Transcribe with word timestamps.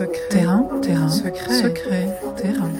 Secret. 0.00 0.28
Terrain, 0.30 0.80
terrain. 0.80 1.08
Secret. 1.10 1.52
Secret. 1.52 2.08
Terrain. 2.38 2.72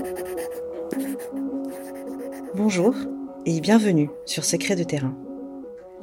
Bonjour 2.54 2.94
et 3.44 3.60
bienvenue 3.60 4.08
sur 4.24 4.42
Secret 4.42 4.74
de 4.74 4.84
terrain. 4.84 5.14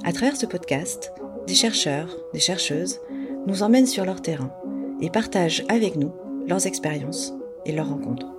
À 0.03 0.13
travers 0.13 0.37
ce 0.37 0.45
podcast, 0.45 1.11
des 1.47 1.55
chercheurs, 1.55 2.15
des 2.35 2.39
chercheuses 2.39 2.99
nous 3.47 3.63
emmènent 3.63 3.87
sur 3.87 4.05
leur 4.05 4.21
terrain 4.21 4.53
et 5.01 5.09
partagent 5.09 5.65
avec 5.69 5.95
nous 5.95 6.13
leurs 6.47 6.67
expériences 6.67 7.33
et 7.65 7.71
leurs 7.71 7.89
rencontres. 7.89 8.31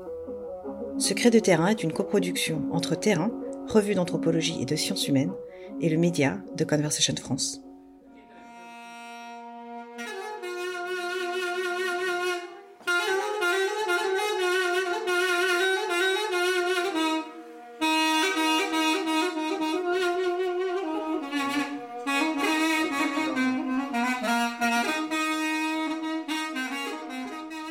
Secret 0.99 1.31
de 1.31 1.41
terrain 1.41 1.67
est 1.67 1.83
une 1.83 1.93
coproduction 1.93 2.63
entre 2.71 2.95
Terrain, 2.95 3.33
revue 3.67 3.97
d'anthropologie 3.97 4.59
et 4.63 4.67
de 4.67 4.77
sciences 4.77 5.09
humaines, 5.09 5.33
et 5.81 5.89
le 5.89 5.99
média 5.99 6.39
de 6.57 6.63
Conversation 6.63 7.17
France. 7.17 7.61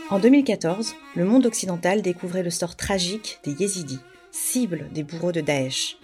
En 0.09 0.19
2014, 0.19 0.95
le 1.17 1.25
monde 1.25 1.45
occidental 1.45 2.01
découvrait 2.01 2.41
le 2.43 2.49
sort 2.49 2.77
tragique 2.77 3.41
des 3.43 3.51
Yézidis, 3.51 3.99
cible 4.31 4.87
des 4.93 5.03
bourreaux 5.03 5.33
de 5.33 5.41
Daesh. 5.41 5.97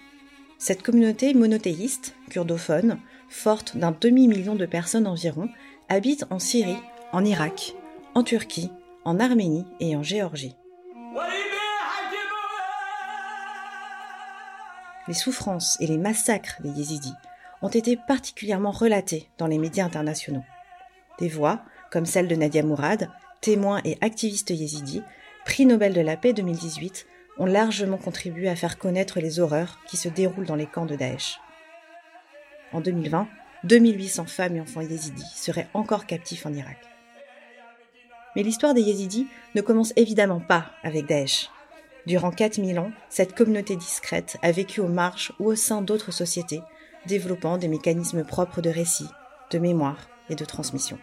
Cette 0.58 0.82
communauté 0.82 1.32
monothéiste, 1.32 2.14
kurdophone, 2.28 2.98
forte 3.30 3.78
d'un 3.78 3.96
demi-million 3.98 4.56
de 4.56 4.66
personnes 4.66 5.06
environ, 5.06 5.48
habite 5.88 6.26
en 6.28 6.38
Syrie, 6.38 6.76
en 7.12 7.24
Irak, 7.24 7.74
en 8.14 8.22
Turquie, 8.22 8.70
en 9.06 9.20
Arménie 9.20 9.64
et 9.80 9.96
en 9.96 10.02
Géorgie. 10.02 10.54
Les 15.08 15.14
souffrances 15.14 15.78
et 15.80 15.86
les 15.86 15.98
massacres 15.98 16.60
des 16.60 16.70
Yézidis 16.70 17.14
ont 17.62 17.68
été 17.68 17.96
particulièrement 17.96 18.70
relatés 18.70 19.30
dans 19.38 19.46
les 19.46 19.58
médias 19.58 19.86
internationaux. 19.86 20.44
Des 21.18 21.28
voix, 21.28 21.62
comme 21.90 22.04
celle 22.04 22.28
de 22.28 22.34
Nadia 22.34 22.62
Mourad, 22.62 23.08
témoins 23.44 23.82
et 23.84 23.98
activistes 24.00 24.48
yézidis, 24.48 25.02
prix 25.44 25.66
Nobel 25.66 25.92
de 25.92 26.00
la 26.00 26.16
paix 26.16 26.32
2018, 26.32 27.06
ont 27.36 27.44
largement 27.44 27.98
contribué 27.98 28.48
à 28.48 28.56
faire 28.56 28.78
connaître 28.78 29.20
les 29.20 29.38
horreurs 29.38 29.80
qui 29.86 29.98
se 29.98 30.08
déroulent 30.08 30.46
dans 30.46 30.56
les 30.56 30.64
camps 30.64 30.86
de 30.86 30.96
Daesh. 30.96 31.40
En 32.72 32.80
2020, 32.80 33.28
2800 33.64 34.24
femmes 34.24 34.56
et 34.56 34.60
enfants 34.62 34.80
yézidis 34.80 35.30
seraient 35.34 35.68
encore 35.74 36.06
captifs 36.06 36.46
en 36.46 36.54
Irak. 36.54 36.78
Mais 38.34 38.42
l'histoire 38.42 38.72
des 38.72 38.80
yézidis 38.80 39.26
ne 39.54 39.60
commence 39.60 39.92
évidemment 39.96 40.40
pas 40.40 40.70
avec 40.82 41.04
Daesh. 41.04 41.50
Durant 42.06 42.30
4000 42.30 42.78
ans, 42.78 42.92
cette 43.10 43.34
communauté 43.34 43.76
discrète 43.76 44.38
a 44.40 44.52
vécu 44.52 44.80
aux 44.80 44.88
marges 44.88 45.32
ou 45.38 45.48
au 45.48 45.54
sein 45.54 45.82
d'autres 45.82 46.12
sociétés, 46.12 46.62
développant 47.04 47.58
des 47.58 47.68
mécanismes 47.68 48.24
propres 48.24 48.62
de 48.62 48.70
récit, 48.70 49.08
de 49.50 49.58
mémoire 49.58 50.08
et 50.30 50.34
de 50.34 50.46
transmission. 50.46 50.98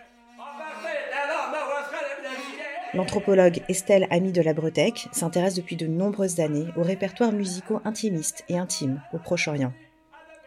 L'anthropologue 2.94 3.64
Estelle 3.70 4.06
Ami 4.10 4.34
de 4.34 4.42
la 4.42 4.54
Bretèque 4.54 5.08
s'intéresse 5.14 5.56
depuis 5.56 5.78
de 5.78 5.88
nombreuses 5.88 6.42
années 6.42 6.68
aux 6.76 6.84
répertoires 6.84 7.32
musicaux 7.32 7.80
intimistes 7.86 8.44
et 8.50 8.58
intimes 8.58 9.02
au 9.14 9.18
Proche-Orient. 9.18 9.72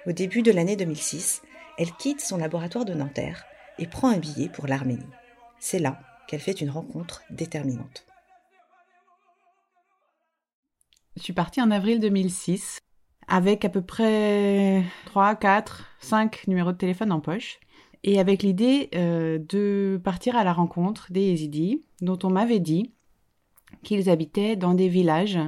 Au 0.06 0.12
début 0.12 0.42
de 0.42 0.52
l'année 0.52 0.76
2006, 0.76 1.40
elle 1.78 1.92
quitte 1.92 2.20
son 2.20 2.36
laboratoire 2.36 2.84
de 2.84 2.92
Nanterre 2.92 3.46
et 3.78 3.86
prend 3.86 4.10
un 4.10 4.18
billet 4.18 4.50
pour 4.50 4.66
l'Arménie. 4.66 5.08
C'est 5.58 5.78
là 5.78 5.98
qu'elle 6.28 6.40
fait 6.40 6.60
une 6.60 6.68
rencontre 6.68 7.22
déterminante. 7.30 8.04
Je 11.16 11.22
suis 11.22 11.32
partie 11.32 11.62
en 11.62 11.70
avril 11.70 11.98
2006 11.98 12.78
avec 13.26 13.64
à 13.64 13.70
peu 13.70 13.80
près 13.80 14.82
3, 15.06 15.36
4, 15.36 15.86
5 16.00 16.46
numéros 16.46 16.72
de 16.72 16.76
téléphone 16.76 17.10
en 17.10 17.20
poche 17.20 17.58
et 18.04 18.20
avec 18.20 18.42
l'idée 18.42 18.90
euh, 18.94 19.38
de 19.48 19.98
partir 20.04 20.36
à 20.36 20.44
la 20.44 20.52
rencontre 20.52 21.10
des 21.10 21.22
Yézidis, 21.22 21.82
dont 22.02 22.18
on 22.22 22.30
m'avait 22.30 22.60
dit 22.60 22.92
qu'ils 23.82 24.10
habitaient 24.10 24.56
dans 24.56 24.74
des 24.74 24.88
villages 24.88 25.38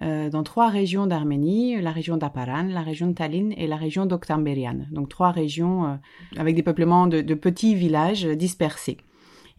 euh, 0.00 0.30
dans 0.30 0.42
trois 0.42 0.70
régions 0.70 1.06
d'Arménie, 1.06 1.80
la 1.82 1.92
région 1.92 2.16
d'Aparan, 2.16 2.62
la 2.62 2.80
région 2.80 3.08
de 3.08 3.12
Tallinn 3.12 3.52
et 3.58 3.66
la 3.66 3.76
région 3.76 4.06
d'Oktamberian. 4.06 4.86
Donc 4.90 5.10
trois 5.10 5.32
régions 5.32 5.84
euh, 5.84 5.94
avec 6.38 6.56
des 6.56 6.62
peuplements 6.62 7.06
de, 7.06 7.34
petits 7.34 7.74
villages 7.74 8.24
dispersés. 8.24 8.96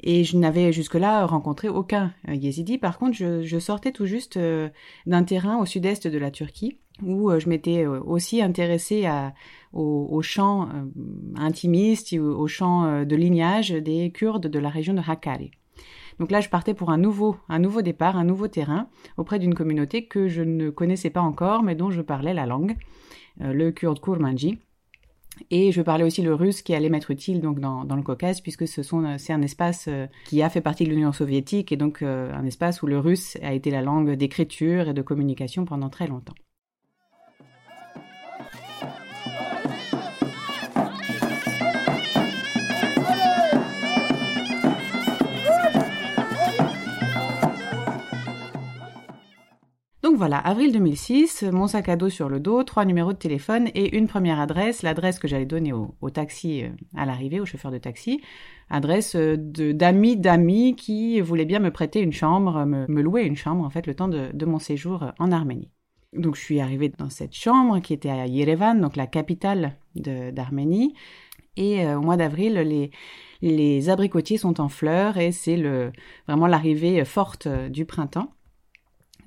Et 0.01 0.23
je 0.23 0.35
n'avais 0.35 0.73
jusque-là 0.73 1.27
rencontré 1.27 1.69
aucun 1.69 2.13
yézidi. 2.27 2.79
Par 2.79 2.97
contre, 2.97 3.15
je 3.15 3.59
sortais 3.59 3.91
tout 3.91 4.07
juste 4.07 4.39
d'un 5.05 5.23
terrain 5.23 5.59
au 5.59 5.65
sud-est 5.65 6.07
de 6.07 6.17
la 6.17 6.31
Turquie 6.31 6.79
où 7.01 7.31
je 7.39 7.49
m'étais 7.49 7.85
aussi 7.85 8.41
intéressée 8.41 9.05
à, 9.05 9.33
au, 9.73 10.21
chant 10.21 10.69
euh, 10.69 10.85
intimiste, 11.35 12.13
au 12.13 12.47
chant 12.47 12.85
euh, 12.85 13.05
de 13.05 13.15
lignage 13.15 13.71
des 13.71 14.11
Kurdes 14.11 14.47
de 14.47 14.59
la 14.59 14.69
région 14.69 14.93
de 14.93 15.01
Hakkari. 15.05 15.51
Donc 16.19 16.29
là, 16.29 16.41
je 16.41 16.49
partais 16.49 16.75
pour 16.75 16.91
un 16.91 16.97
nouveau, 16.97 17.37
un 17.49 17.59
nouveau 17.59 17.81
départ, 17.81 18.17
un 18.17 18.23
nouveau 18.23 18.47
terrain 18.47 18.87
auprès 19.17 19.39
d'une 19.39 19.55
communauté 19.55 20.05
que 20.05 20.27
je 20.27 20.43
ne 20.43 20.69
connaissais 20.69 21.09
pas 21.09 21.21
encore, 21.21 21.63
mais 21.63 21.75
dont 21.75 21.89
je 21.89 22.01
parlais 22.01 22.35
la 22.35 22.45
langue, 22.45 22.75
euh, 23.41 23.51
le 23.51 23.71
kurde 23.71 23.99
Kurmanji. 23.99 24.59
Et 25.49 25.71
je 25.71 25.81
parlais 25.81 26.03
aussi 26.03 26.21
le 26.21 26.35
russe 26.35 26.61
qui 26.61 26.75
allait 26.75 26.89
m'être 26.89 27.09
utile 27.09 27.41
donc 27.41 27.59
dans, 27.59 27.83
le 27.83 28.03
Caucase 28.03 28.39
puisque 28.39 28.67
c'est 28.67 28.83
un 28.93 29.41
espace 29.41 29.89
qui 30.25 30.43
a 30.43 30.49
fait 30.51 30.61
partie 30.61 30.83
de 30.83 30.91
l'Union 30.91 31.11
soviétique 31.11 31.71
et 31.71 31.75
donc 31.75 32.03
un 32.03 32.45
espace 32.45 32.83
où 32.83 32.85
le 32.85 32.99
russe 32.99 33.35
a 33.41 33.51
été 33.51 33.71
la 33.71 33.81
langue 33.81 34.11
d'écriture 34.11 34.89
et 34.89 34.93
de 34.93 35.01
communication 35.01 35.65
pendant 35.65 35.89
très 35.89 36.05
longtemps. 36.05 36.35
Voilà, 50.23 50.37
avril 50.37 50.71
2006, 50.71 51.43
mon 51.51 51.67
sac 51.67 51.89
à 51.89 51.97
dos 51.97 52.09
sur 52.09 52.29
le 52.29 52.39
dos, 52.39 52.63
trois 52.63 52.85
numéros 52.85 53.11
de 53.11 53.17
téléphone 53.17 53.67
et 53.75 53.97
une 53.97 54.07
première 54.07 54.39
adresse, 54.39 54.81
l'adresse 54.81 55.19
que 55.19 55.27
j'allais 55.27 55.45
donner 55.45 55.73
au, 55.73 56.09
taxi 56.11 56.63
euh, 56.63 56.69
à 56.95 57.05
l'arrivée, 57.05 57.41
au 57.41 57.45
chauffeur 57.45 57.71
de 57.71 57.77
taxi, 57.77 58.21
adresse 58.69 59.17
euh, 59.17 59.35
d'amis 59.35 60.15
d'amis 60.15 60.77
qui 60.77 61.19
voulaient 61.19 61.43
bien 61.43 61.59
me 61.59 61.71
prêter 61.71 61.99
une 61.99 62.13
chambre, 62.13 62.63
me, 62.63 63.01
louer 63.01 63.23
une 63.23 63.35
chambre 63.35 63.65
en 63.65 63.69
fait 63.69 63.85
le 63.85 63.95
temps 63.95 64.07
de, 64.07 64.45
mon 64.45 64.59
séjour 64.59 65.11
en 65.19 65.29
Arménie. 65.33 65.69
Donc 66.13 66.37
je 66.37 66.41
suis 66.41 66.61
arrivée 66.61 66.87
dans 66.87 67.09
cette 67.09 67.35
chambre 67.35 67.81
qui 67.81 67.91
était 67.91 68.09
à 68.09 68.25
Yerevan, 68.25 68.79
donc 68.79 68.95
la 68.95 69.07
capitale 69.07 69.75
d'Arménie, 69.95 70.93
et 71.57 71.85
euh, 71.85 71.97
au 71.97 72.01
mois 72.01 72.15
d'avril 72.15 72.53
les 72.53 72.91
les 73.41 73.89
abricotiers 73.89 74.37
sont 74.37 74.61
en 74.61 74.69
fleurs 74.69 75.17
et 75.17 75.33
c'est 75.33 75.61
vraiment 76.29 76.47
l'arrivée 76.47 77.03
forte 77.03 77.49
du 77.49 77.83
printemps 77.83 78.31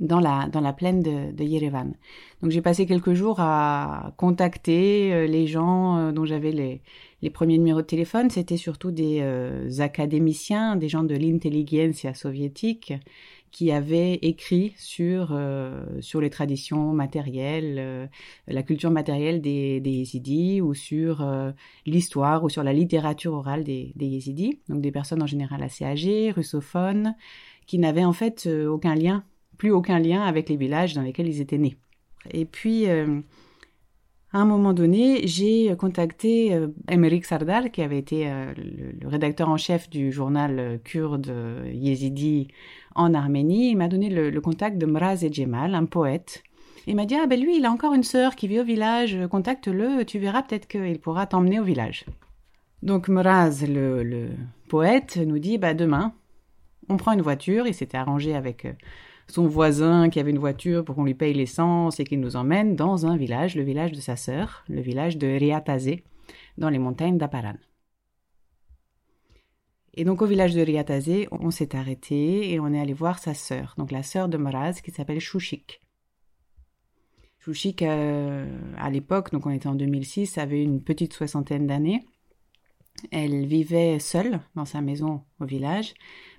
dans 0.00 0.20
la, 0.20 0.48
dans 0.48 0.60
la 0.60 0.72
plaine 0.72 1.02
de, 1.02 1.32
de 1.32 1.44
Yerevan. 1.44 1.94
Donc 2.42 2.50
j'ai 2.50 2.60
passé 2.60 2.86
quelques 2.86 3.14
jours 3.14 3.40
à 3.40 4.12
contacter 4.16 5.12
euh, 5.12 5.26
les 5.26 5.46
gens 5.46 5.96
euh, 5.96 6.12
dont 6.12 6.24
j'avais 6.24 6.52
les, 6.52 6.82
les 7.22 7.30
premiers 7.30 7.58
numéros 7.58 7.80
de 7.80 7.86
téléphone. 7.86 8.30
C'était 8.30 8.56
surtout 8.56 8.90
des 8.90 9.20
euh, 9.20 9.70
académiciens, 9.78 10.76
des 10.76 10.88
gens 10.88 11.02
de 11.02 11.14
l'intelligentsia 11.14 12.14
soviétique 12.14 12.92
qui 13.52 13.72
avaient 13.72 14.14
écrit 14.20 14.74
sur, 14.76 15.34
sur 16.00 16.20
les 16.20 16.28
traditions 16.28 16.92
matérielles, 16.92 18.10
la 18.46 18.62
culture 18.62 18.90
matérielle 18.90 19.40
des, 19.40 19.80
des 19.80 19.92
yézidis 19.92 20.60
ou 20.60 20.74
sur 20.74 21.26
l'histoire 21.86 22.44
ou 22.44 22.50
sur 22.50 22.62
la 22.62 22.74
littérature 22.74 23.32
orale 23.32 23.64
des, 23.64 23.92
des 23.96 24.06
yézidis. 24.06 24.58
Donc 24.68 24.82
des 24.82 24.90
personnes 24.90 25.22
en 25.22 25.26
général 25.26 25.62
assez 25.62 25.86
âgées, 25.86 26.32
russophones, 26.32 27.14
qui 27.66 27.78
n'avaient 27.78 28.04
en 28.04 28.12
fait 28.12 28.46
aucun 28.46 28.94
lien 28.94 29.24
plus 29.56 29.70
aucun 29.70 29.98
lien 29.98 30.22
avec 30.22 30.48
les 30.48 30.56
villages 30.56 30.94
dans 30.94 31.02
lesquels 31.02 31.28
ils 31.28 31.40
étaient 31.40 31.58
nés. 31.58 31.76
Et 32.30 32.44
puis, 32.44 32.88
euh, 32.88 33.20
à 34.32 34.38
un 34.38 34.44
moment 34.44 34.72
donné, 34.72 35.26
j'ai 35.26 35.74
contacté 35.76 36.52
euh, 36.54 36.68
Emeric 36.88 37.24
Sardar, 37.24 37.70
qui 37.70 37.82
avait 37.82 37.98
été 37.98 38.28
euh, 38.30 38.52
le, 38.56 39.08
rédacteur 39.08 39.48
en 39.48 39.56
chef 39.56 39.88
du 39.88 40.12
journal 40.12 40.80
kurde 40.84 41.32
yézidi 41.72 42.48
en 42.94 43.14
Arménie. 43.14 43.70
Il 43.70 43.76
m'a 43.76 43.88
donné 43.88 44.08
le, 44.08 44.40
contact 44.40 44.78
de 44.78 44.86
Mraz 44.86 45.24
et 45.24 45.32
Djemal, 45.32 45.74
un 45.74 45.86
poète. 45.86 46.42
Il 46.86 46.94
m'a 46.94 47.04
dit, 47.04 47.16
ah 47.16 47.26
ben 47.26 47.40
lui, 47.40 47.56
il 47.56 47.64
a 47.64 47.72
encore 47.72 47.94
une 47.94 48.04
sœur 48.04 48.36
qui 48.36 48.46
vit 48.46 48.60
au 48.60 48.64
village, 48.64 49.18
contacte-le, 49.28 50.04
tu 50.04 50.20
verras 50.20 50.42
peut-être 50.42 50.68
qu'il 50.68 51.00
pourra 51.00 51.26
t'emmener 51.26 51.58
au 51.58 51.64
village. 51.64 52.04
Donc 52.82 53.08
Mraz, 53.08 53.66
le, 53.66 54.04
le, 54.04 54.28
poète, 54.68 55.16
nous 55.16 55.40
dit, 55.40 55.58
bah 55.58 55.74
demain, 55.74 56.12
on 56.88 56.96
prend 56.96 57.12
une 57.12 57.22
voiture, 57.22 57.66
il 57.66 57.74
s'était 57.74 57.96
arrangé 57.96 58.36
avec 58.36 58.66
son 59.28 59.46
voisin 59.46 60.08
qui 60.08 60.20
avait 60.20 60.30
une 60.30 60.38
voiture 60.38 60.84
pour 60.84 60.94
qu'on 60.94 61.04
lui 61.04 61.14
paye 61.14 61.34
l'essence 61.34 61.98
et 62.00 62.04
qu'il 62.04 62.20
nous 62.20 62.36
emmène 62.36 62.76
dans 62.76 63.06
un 63.06 63.16
village, 63.16 63.56
le 63.56 63.62
village 63.62 63.92
de 63.92 64.00
sa 64.00 64.16
sœur, 64.16 64.64
le 64.68 64.80
village 64.80 65.18
de 65.18 65.26
Riataze, 65.26 65.96
dans 66.58 66.70
les 66.70 66.78
montagnes 66.78 67.18
d'Aparan. 67.18 67.56
Et 69.94 70.04
donc 70.04 70.20
au 70.20 70.26
village 70.26 70.54
de 70.54 70.60
Riatazé, 70.60 71.26
on 71.32 71.50
s'est 71.50 71.74
arrêté 71.74 72.52
et 72.52 72.60
on 72.60 72.72
est 72.72 72.80
allé 72.80 72.92
voir 72.92 73.18
sa 73.18 73.32
sœur, 73.32 73.74
donc 73.78 73.90
la 73.90 74.02
sœur 74.02 74.28
de 74.28 74.36
Moraz 74.36 74.80
qui 74.82 74.90
s'appelle 74.90 75.20
Chouchik. 75.20 75.80
Chouchik, 77.38 77.82
euh, 77.82 78.46
à 78.76 78.90
l'époque, 78.90 79.32
donc 79.32 79.46
on 79.46 79.50
était 79.50 79.68
en 79.68 79.74
2006, 79.74 80.36
avait 80.36 80.62
une 80.62 80.82
petite 80.82 81.12
soixantaine 81.12 81.66
d'années. 81.66 82.04
Elle 83.10 83.46
vivait 83.46 83.98
seule 83.98 84.40
dans 84.54 84.64
sa 84.64 84.80
maison 84.80 85.22
au 85.38 85.44
village 85.44 85.94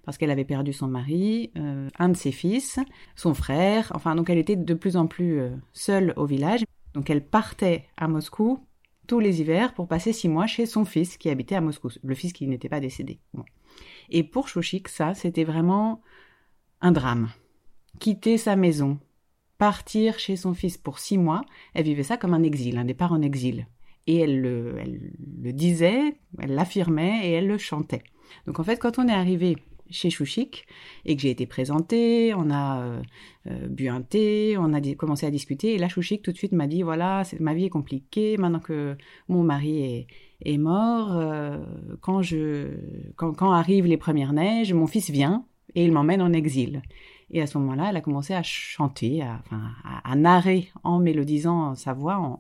parce 0.08 0.18
qu'elle 0.18 0.32
avait 0.32 0.46
perdu 0.46 0.72
son 0.72 0.88
mari, 0.88 1.52
euh, 1.58 1.90
un 2.00 2.08
de 2.08 2.16
ses 2.16 2.32
fils, 2.32 2.80
son 3.18 3.34
frère. 3.34 3.92
Enfin, 3.94 4.16
donc 4.16 4.30
elle 4.30 4.38
était 4.38 4.56
de 4.56 4.74
plus 4.74 4.96
en 4.96 5.06
plus 5.06 5.42
euh, 5.42 5.50
seule 5.74 6.14
au 6.16 6.26
village. 6.26 6.64
Donc 6.94 7.10
elle 7.10 7.26
partait 7.26 7.84
à 7.98 8.08
Moscou 8.08 8.66
tous 9.06 9.20
les 9.20 9.42
hivers 9.42 9.74
pour 9.74 9.90
passer 9.90 10.14
six 10.14 10.30
mois 10.30 10.48
chez 10.48 10.66
son 10.66 10.86
fils 10.86 11.18
qui 11.18 11.30
habitait 11.30 11.56
à 11.56 11.62
Moscou, 11.62 11.90
le 12.02 12.16
fils 12.16 12.32
qui 12.32 12.48
n'était 12.48 12.70
pas 12.70 12.80
décédé. 12.80 13.20
Et 14.10 14.24
pour 14.24 14.48
Chouchik, 14.48 14.88
ça, 14.88 15.14
c'était 15.14 15.44
vraiment 15.44 16.02
un 16.80 16.94
drame. 16.94 17.28
Quitter 18.00 18.38
sa 18.38 18.56
maison, 18.56 19.00
partir 19.58 20.20
chez 20.20 20.38
son 20.38 20.54
fils 20.54 20.78
pour 20.78 21.00
six 21.00 21.18
mois, 21.18 21.42
elle 21.74 21.84
vivait 21.84 22.04
ça 22.04 22.16
comme 22.16 22.34
un 22.34 22.44
exil, 22.44 22.78
un 22.78 22.86
départ 22.86 23.12
en 23.12 23.22
exil. 23.22 23.68
Et 24.08 24.20
elle 24.20 24.40
le, 24.40 24.78
elle 24.80 25.12
le 25.42 25.52
disait, 25.52 26.16
elle 26.40 26.56
l'affirmait 26.56 27.28
et 27.28 27.32
elle 27.34 27.48
le 27.48 27.58
chantait. 27.58 28.04
Donc 28.46 28.62
en 28.62 28.64
fait, 28.64 28.78
quand 28.78 29.00
on 29.00 29.10
est 29.10 29.14
arrivé 29.14 29.58
chez 29.90 30.10
Chouchik 30.10 30.66
et 31.06 31.16
que 31.16 31.22
j'ai 31.22 31.30
été 31.30 31.46
présentée, 31.46 32.34
on 32.36 32.50
a 32.50 32.82
euh, 32.82 33.02
euh, 33.48 33.68
bu 33.68 33.88
un 33.88 34.02
thé, 34.02 34.56
on 34.58 34.74
a 34.74 34.82
commencé 34.96 35.26
à 35.26 35.32
discuter 35.32 35.74
et 35.74 35.78
là 35.78 35.88
Chouchik 35.88 36.22
tout 36.22 36.32
de 36.32 36.38
suite 36.38 36.52
m'a 36.52 36.68
dit 36.68 36.84
voilà 36.84 37.24
ma 37.40 37.54
vie 37.54 37.66
est 37.66 37.70
compliquée 37.70 38.38
maintenant 38.38 38.60
que 38.60 38.96
mon 39.28 39.44
mari 39.44 40.08
est, 40.42 40.58
mort 40.58 41.18
euh, 41.18 41.58
quand 42.02 42.22
je 42.22 42.68
quand, 43.16 43.34
quand 43.34 43.52
arrivent 43.52 43.86
les 43.86 43.98
premières 43.98 44.34
neiges 44.34 44.74
mon 44.74 44.88
fils 44.88 45.10
vient 45.10 45.46
et 45.76 45.84
il 45.84 45.92
m'emmène 45.92 46.22
en 46.22 46.34
exil 46.34 46.82
et 47.30 47.42
à 47.42 47.48
ce 47.48 47.58
moment-là, 47.58 47.88
elle 47.90 47.98
a 47.98 48.02
commencé 48.02 48.34
à 48.34 48.42
chanter, 48.42 49.22
à, 49.22 49.42
à, 50.06 50.16
narrer 50.16 50.72
en 50.84 51.00
mélodisant 51.00 51.76
sa 51.76 51.92
voix 51.92 52.40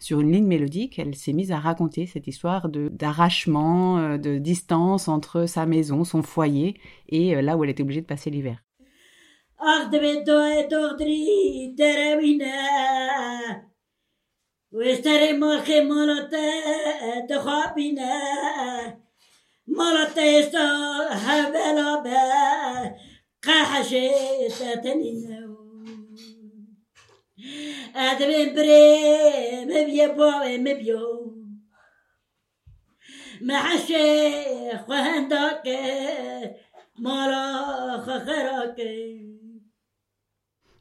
sur 0.00 0.20
une 0.20 0.32
ligne 0.32 0.46
mélodique. 0.46 0.98
Elle 0.98 1.14
s'est 1.14 1.32
mise 1.32 1.52
à 1.52 1.58
raconter 1.60 2.06
cette 2.06 2.26
histoire 2.26 2.68
d'arrachement, 2.68 3.98
euh, 3.98 4.18
de 4.18 4.38
distance 4.38 5.06
entre 5.06 5.46
sa 5.46 5.66
maison, 5.66 6.02
son 6.02 6.22
foyer 6.22 6.80
et 7.08 7.36
euh, 7.36 7.42
là 7.42 7.56
où 7.56 7.62
elle 7.62 7.70
était 7.70 7.84
obligée 7.84 8.00
de 8.00 8.06
passer 8.06 8.30
l'hiver. 8.30 8.58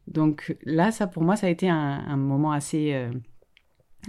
Donc 0.08 0.56
là, 0.64 0.92
ça 0.92 1.08
pour 1.08 1.24
moi, 1.24 1.36
ça 1.36 1.48
a 1.48 1.50
été 1.50 1.68
un, 1.70 2.18
moment 2.18 2.52
assez, 2.52 2.94
euh, 2.94 3.12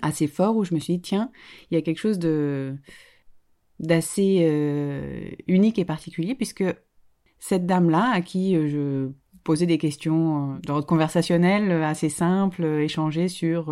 assez 0.03 0.27
fort 0.27 0.57
où 0.57 0.65
je 0.65 0.75
me 0.75 0.81
suis 0.81 0.95
dit, 0.95 1.01
tiens, 1.01 1.31
il 1.71 1.75
y 1.75 1.79
a 1.79 1.83
quelque 1.83 1.99
chose 1.99 2.19
de 2.19 2.77
d'assez 3.81 4.47
euh, 4.49 5.31
unique 5.49 5.81
et 5.81 5.85
particulier 5.85 6.37
puisque 6.37 6.65
cette 7.47 7.67
dame-là, 7.67 8.11
à 8.11 8.23
qui 8.23 8.57
euh, 8.57 8.69
je 8.69 9.13
posais 9.43 9.67
des 9.67 9.77
questions 9.77 10.55
euh, 10.55 10.59
d'ordre 10.61 10.87
conversationnel 10.87 11.71
euh, 11.71 11.85
assez 11.85 12.09
simples, 12.09 12.65
échanger 12.65 13.29
sur 13.29 13.71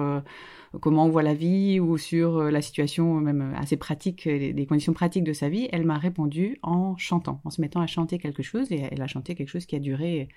comment 0.83 1.07
on 1.07 1.09
voit 1.09 1.23
la 1.23 1.33
vie 1.33 1.81
ou 1.81 1.97
sur 1.97 2.43
la 2.43 2.61
situation 2.61 3.15
même 3.15 3.55
assez 3.57 3.79
pratique, 3.79 4.29
des 4.29 4.67
conditions 4.67 4.93
pratiques 4.93 5.25
de 5.25 5.33
sa 5.33 5.49
vie, 5.49 5.69
elle 5.73 5.87
m'a 5.87 5.97
répondu 5.97 6.59
en 6.63 6.99
chantant, 6.99 7.41
en 7.45 7.51
se 7.51 7.63
mettant 7.63 7.81
à 7.81 7.87
chanter 7.87 8.19
quelque 8.19 8.43
chose 8.43 8.71
et 8.73 8.89
elle 8.91 9.01
a 9.01 9.07
chanté 9.07 9.35
quelque 9.35 9.49
chose 9.49 9.65
qui 9.65 9.77
a 9.77 9.79
duré 9.79 10.29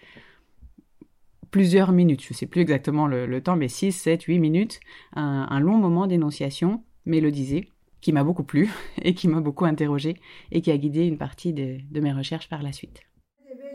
plusieurs 1.52 1.92
minutes, 1.92 2.22
je 2.22 2.34
ne 2.34 2.36
sais 2.36 2.48
plus 2.48 2.62
exactement 2.62 3.08
le, 3.08 3.42
temps, 3.42 3.56
mais 3.56 3.70
6, 3.70 3.92
7, 3.92 4.24
8 4.24 4.40
minutes, 4.40 4.80
un, 5.14 5.60
long 5.60 5.78
moment 5.78 6.08
d'énonciation 6.08 6.84
mélodisé 7.06 7.70
qui 8.02 8.12
m'a 8.12 8.24
beaucoup 8.24 8.44
plu 8.44 8.70
et 9.02 9.14
qui 9.14 9.28
m'a 9.28 9.42
beaucoup 9.42 9.66
interrogé 9.66 10.16
et 10.52 10.62
qui 10.62 10.72
a 10.72 10.78
guidé 10.78 11.06
une 11.06 11.18
partie 11.18 11.54
de 11.54 12.00
mes 12.00 12.14
recherches 12.14 12.50
par 12.50 12.62
la 12.62 12.74
suite. 12.74 13.02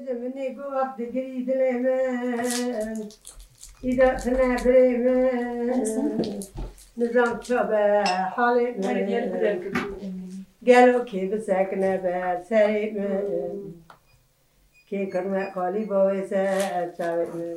زمینه 0.07 0.55
گو 0.55 0.63
وقت 0.63 0.99
گری 1.01 1.45
دل 1.45 1.79
من 1.79 2.97
ایدا 3.83 4.17
خنه 4.17 4.57
بری 4.65 4.97
من 4.97 5.31
نظام 6.97 7.41
چابه 7.41 8.05
حال 8.37 8.57
من 8.83 9.61
گلو 10.67 11.05
که 11.05 11.27
بسکنه 11.27 11.99
بر 11.99 12.43
سری 12.43 12.91
من 12.91 13.23
که 14.89 15.07
کرمه 15.07 15.51
قالی 15.51 15.85
باوی 15.85 16.27
سر 16.27 16.93
ساوی 16.99 17.55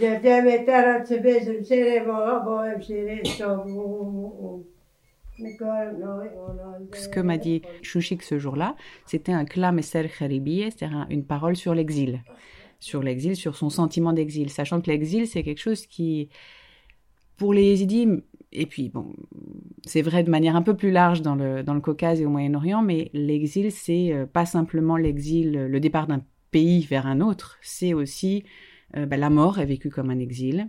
من 0.00 0.22
جمعه 0.22 0.64
ترم 0.66 1.04
چه 1.04 1.16
بشم 1.16 1.62
شیره 1.62 2.04
باقا 2.04 2.38
بایم 2.38 2.80
شیره 2.80 3.24
شابون 3.24 4.64
Ce 5.38 7.08
que 7.08 7.20
m'a 7.20 7.38
dit 7.38 7.62
Chouchik 7.82 8.22
ce 8.22 8.38
jour-là, 8.38 8.76
c'était 9.06 9.32
un 9.32 9.44
klam 9.44 9.78
eser 9.78 10.08
c'est-à-dire 10.08 11.06
une 11.10 11.24
parole 11.24 11.56
sur 11.56 11.74
l'exil. 11.74 12.22
Sur 12.80 13.02
l'exil, 13.02 13.34
sur 13.34 13.56
son 13.56 13.70
sentiment 13.70 14.12
d'exil. 14.12 14.50
Sachant 14.50 14.80
que 14.80 14.90
l'exil, 14.90 15.26
c'est 15.26 15.42
quelque 15.42 15.60
chose 15.60 15.86
qui, 15.86 16.28
pour 17.36 17.52
les 17.52 17.64
Yézidis, 17.64 18.08
et 18.52 18.66
puis 18.66 18.88
bon, 18.88 19.14
c'est 19.84 20.02
vrai 20.02 20.22
de 20.22 20.30
manière 20.30 20.56
un 20.56 20.62
peu 20.62 20.76
plus 20.76 20.90
large 20.90 21.22
dans 21.22 21.34
le, 21.34 21.62
dans 21.62 21.74
le 21.74 21.80
Caucase 21.80 22.20
et 22.20 22.26
au 22.26 22.30
Moyen-Orient, 22.30 22.82
mais 22.82 23.10
l'exil, 23.12 23.72
c'est 23.72 24.12
euh, 24.12 24.26
pas 24.26 24.46
simplement 24.46 24.96
l'exil, 24.96 25.52
le 25.52 25.80
départ 25.80 26.06
d'un 26.06 26.22
pays 26.50 26.82
vers 26.82 27.06
un 27.06 27.20
autre, 27.20 27.58
c'est 27.62 27.94
aussi 27.94 28.44
euh, 28.96 29.06
bah, 29.06 29.16
la 29.16 29.30
mort 29.30 29.58
est 29.58 29.66
vécue 29.66 29.90
comme 29.90 30.10
un 30.10 30.18
exil. 30.18 30.68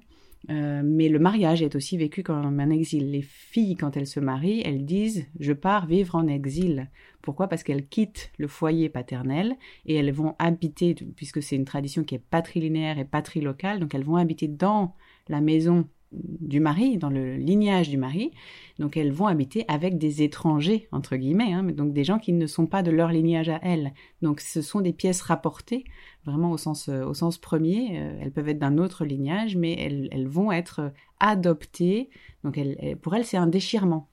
Euh, 0.50 0.82
mais 0.84 1.10
le 1.10 1.20
mariage 1.20 1.62
est 1.62 1.76
aussi 1.76 1.98
vécu 1.98 2.24
comme 2.24 2.60
un 2.60 2.70
exil. 2.70 3.12
Les 3.12 3.22
filles, 3.22 3.76
quand 3.76 3.98
elles 3.98 4.08
se 4.08 4.20
marient, 4.20 4.62
elles 4.66 4.86
disent 4.86 5.28
Je 5.40 5.54
pars 5.54 5.86
vivre 5.86 6.16
en 6.16 6.28
exil. 6.28 6.90
Pourquoi? 7.22 7.48
Parce 7.48 7.64
qu'elles 7.64 7.88
quittent 7.88 8.32
le 8.38 8.48
foyer 8.48 8.90
paternel 8.90 9.58
et 9.86 9.96
elles 9.96 10.12
vont 10.12 10.36
habiter, 10.40 10.96
puisque 11.16 11.44
c'est 11.44 11.56
une 11.56 11.66
tradition 11.66 12.04
qui 12.04 12.16
est 12.16 12.24
patrilinéaire 12.24 13.00
et 13.00 13.06
patrilocale, 13.06 13.80
donc 13.80 13.94
elles 13.94 14.06
vont 14.06 14.16
habiter 14.16 14.48
dans 14.48 14.96
la 15.28 15.42
maison 15.42 15.88
du 16.12 16.60
mari, 16.60 16.98
dans 16.98 17.10
le 17.10 17.36
lignage 17.36 17.90
du 17.90 17.98
mari. 17.98 18.32
Donc 18.80 18.98
elles 18.98 19.12
vont 19.12 19.28
habiter 19.28 19.66
avec 19.68 19.98
des 19.98 20.24
étrangers, 20.24 20.88
entre 20.92 21.16
guillemets, 21.16 21.54
hein, 21.54 21.64
donc 21.64 21.94
des 21.94 22.04
gens 22.04 22.18
qui 22.18 22.34
ne 22.34 22.48
sont 22.48 22.66
pas 22.66 22.82
de 22.82 22.92
leur 22.92 23.12
lignage 23.12 23.50
à 23.50 23.60
elles. 23.62 23.94
Donc 24.22 24.40
ce 24.40 24.62
sont 24.62 24.82
des 24.82 24.94
pièces 24.94 25.22
rapportées, 25.22 25.84
vraiment 26.26 26.52
au 26.52 26.58
sens, 26.58 26.90
euh, 26.90 27.04
au 27.04 27.14
sens 27.14 27.38
premier. 27.38 28.00
Euh, 28.00 28.20
elles 28.22 28.32
peuvent 28.32 28.50
être 28.50 28.60
d'un 28.60 28.78
autre 28.78 29.06
lignage, 29.06 29.56
mais 29.56 29.74
elles, 29.74 30.28
vont 30.28 30.52
être 30.52 30.92
adoptées. 31.20 32.10
Donc 32.44 32.60
pour 33.02 33.16
elles, 33.16 33.26
c'est 33.26 33.38
un 33.38 33.48
déchirement. 33.48 34.08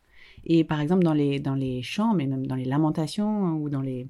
Et 0.46 0.64
par 0.64 0.80
exemple, 0.80 1.02
dans 1.02 1.12
les, 1.12 1.40
dans 1.40 1.54
les 1.54 1.82
chants, 1.82 2.14
mais 2.14 2.26
même 2.26 2.46
dans 2.46 2.54
les 2.54 2.64
lamentations 2.64 3.54
ou 3.56 3.68
dans 3.68 3.82
les... 3.82 4.06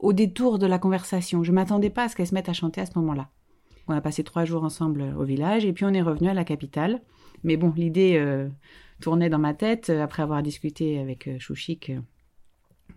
au, 0.00 0.12
détour 0.12 0.58
de 0.58 0.66
la 0.66 0.80
conversation. 0.80 1.44
Je 1.44 1.52
m'attendais 1.52 1.90
pas 1.90 2.04
à 2.04 2.08
ce 2.08 2.16
qu'elle 2.16 2.26
se 2.26 2.34
mette 2.34 2.48
à 2.48 2.52
chanter 2.52 2.80
à 2.80 2.86
ce 2.86 2.98
moment-là. 2.98 3.28
On 3.87 3.93
a 3.93 4.01
passé 4.01 4.23
trois 4.23 4.45
jours 4.45 4.63
ensemble 4.63 5.13
au 5.17 5.23
village 5.23 5.65
et 5.65 5.73
puis 5.73 5.85
on 5.85 5.93
est 5.93 6.01
revenu 6.01 6.29
à 6.29 6.33
la 6.33 6.43
capitale. 6.43 7.01
Mais 7.43 7.57
bon, 7.57 7.71
l'idée 7.75 8.15
euh, 8.17 8.49
tournait 9.01 9.29
dans 9.29 9.39
ma 9.39 9.53
tête 9.53 9.89
euh, 9.89 10.01
après 10.03 10.23
avoir 10.23 10.41
discuté 10.41 10.99
avec 10.99 11.27
euh, 11.27 11.37
Chouchik 11.37 11.91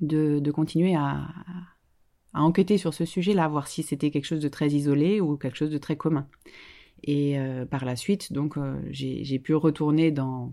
de, 0.00 0.50
continuer 0.50 0.94
à, 0.94 1.28
à, 2.32 2.42
enquêter 2.42 2.78
sur 2.78 2.94
ce 2.94 3.04
sujet-là, 3.04 3.48
voir 3.48 3.68
si 3.68 3.82
c'était 3.82 4.10
quelque 4.10 4.24
chose 4.24 4.40
de 4.40 4.48
très 4.48 4.68
isolé 4.68 5.20
ou 5.20 5.36
quelque 5.36 5.56
chose 5.56 5.70
de 5.70 5.78
très 5.78 5.96
commun. 5.96 6.26
Et 7.04 7.36
par 7.70 7.84
la 7.84 7.94
suite, 7.94 8.32
donc, 8.32 8.56
j'ai 8.90 9.38
pu 9.38 9.54
retourner 9.54 10.10
dans 10.10 10.52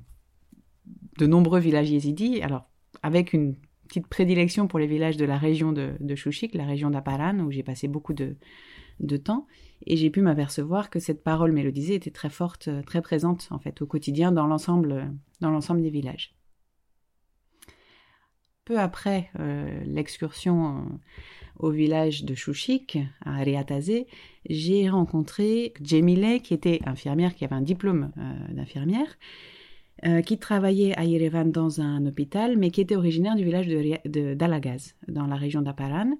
de 1.17 1.25
nombreux 1.25 1.59
villages 1.59 1.89
yézidis, 1.89 2.41
alors 2.41 2.69
avec 3.01 3.33
une 3.33 3.55
petite 3.87 4.07
prédilection 4.07 4.67
pour 4.67 4.77
les 4.77 4.87
villages 4.87 5.17
de 5.17 5.25
la 5.25 5.37
région 5.37 5.73
de, 5.73 5.93
de 5.99 6.15
Chouchik, 6.15 6.53
la 6.53 6.65
région 6.65 6.91
d'Aparan, 6.91 7.39
où 7.39 7.51
j'ai 7.51 7.63
passé 7.63 7.87
beaucoup 7.87 8.13
de, 8.13 8.35
de 8.99 9.17
temps, 9.17 9.47
et 9.85 9.97
j'ai 9.97 10.09
pu 10.09 10.21
m'apercevoir 10.21 10.89
que 10.89 10.99
cette 10.99 11.23
parole 11.23 11.51
mélodisée 11.51 11.95
était 11.95 12.11
très 12.11 12.29
forte, 12.29 12.67
euh, 12.67 12.81
très 12.81 13.01
présente 13.01 13.47
en 13.51 13.59
fait 13.59 13.81
au 13.81 13.85
quotidien 13.85 14.31
dans 14.31 14.47
l'ensemble, 14.47 14.91
euh, 15.41 15.75
des 15.81 15.89
villages. 15.89 16.35
Peu 18.63 18.79
après 18.79 19.29
euh, 19.39 19.83
l'excursion 19.85 20.99
au 21.59 21.69
village 21.69 22.23
de 22.25 22.33
Chouchik, 22.33 22.97
à 23.23 23.37
Riatazé, 23.37 24.07
j'ai 24.49 24.89
rencontré 24.89 25.73
Jemile, 25.83 26.41
qui 26.41 26.55
était 26.55 26.79
infirmière, 26.85 27.35
qui 27.35 27.45
avait 27.45 27.55
un 27.55 27.61
diplôme 27.61 28.11
d'infirmière, 28.49 29.17
qui 30.25 30.37
travaillait 30.37 30.97
à 30.97 31.05
Yerevan 31.05 31.51
dans 31.51 31.79
un 31.79 32.05
hôpital, 32.05 32.57
mais 32.57 32.71
qui 32.71 32.81
était 32.81 32.97
originaire 32.97 33.35
du 33.35 33.45
village 33.45 33.67
de, 33.67 34.33
d'Alagaz, 34.33 34.95
dans 35.07 35.27
la 35.27 35.35
région 35.35 35.61
d'Aparan. 35.61 36.17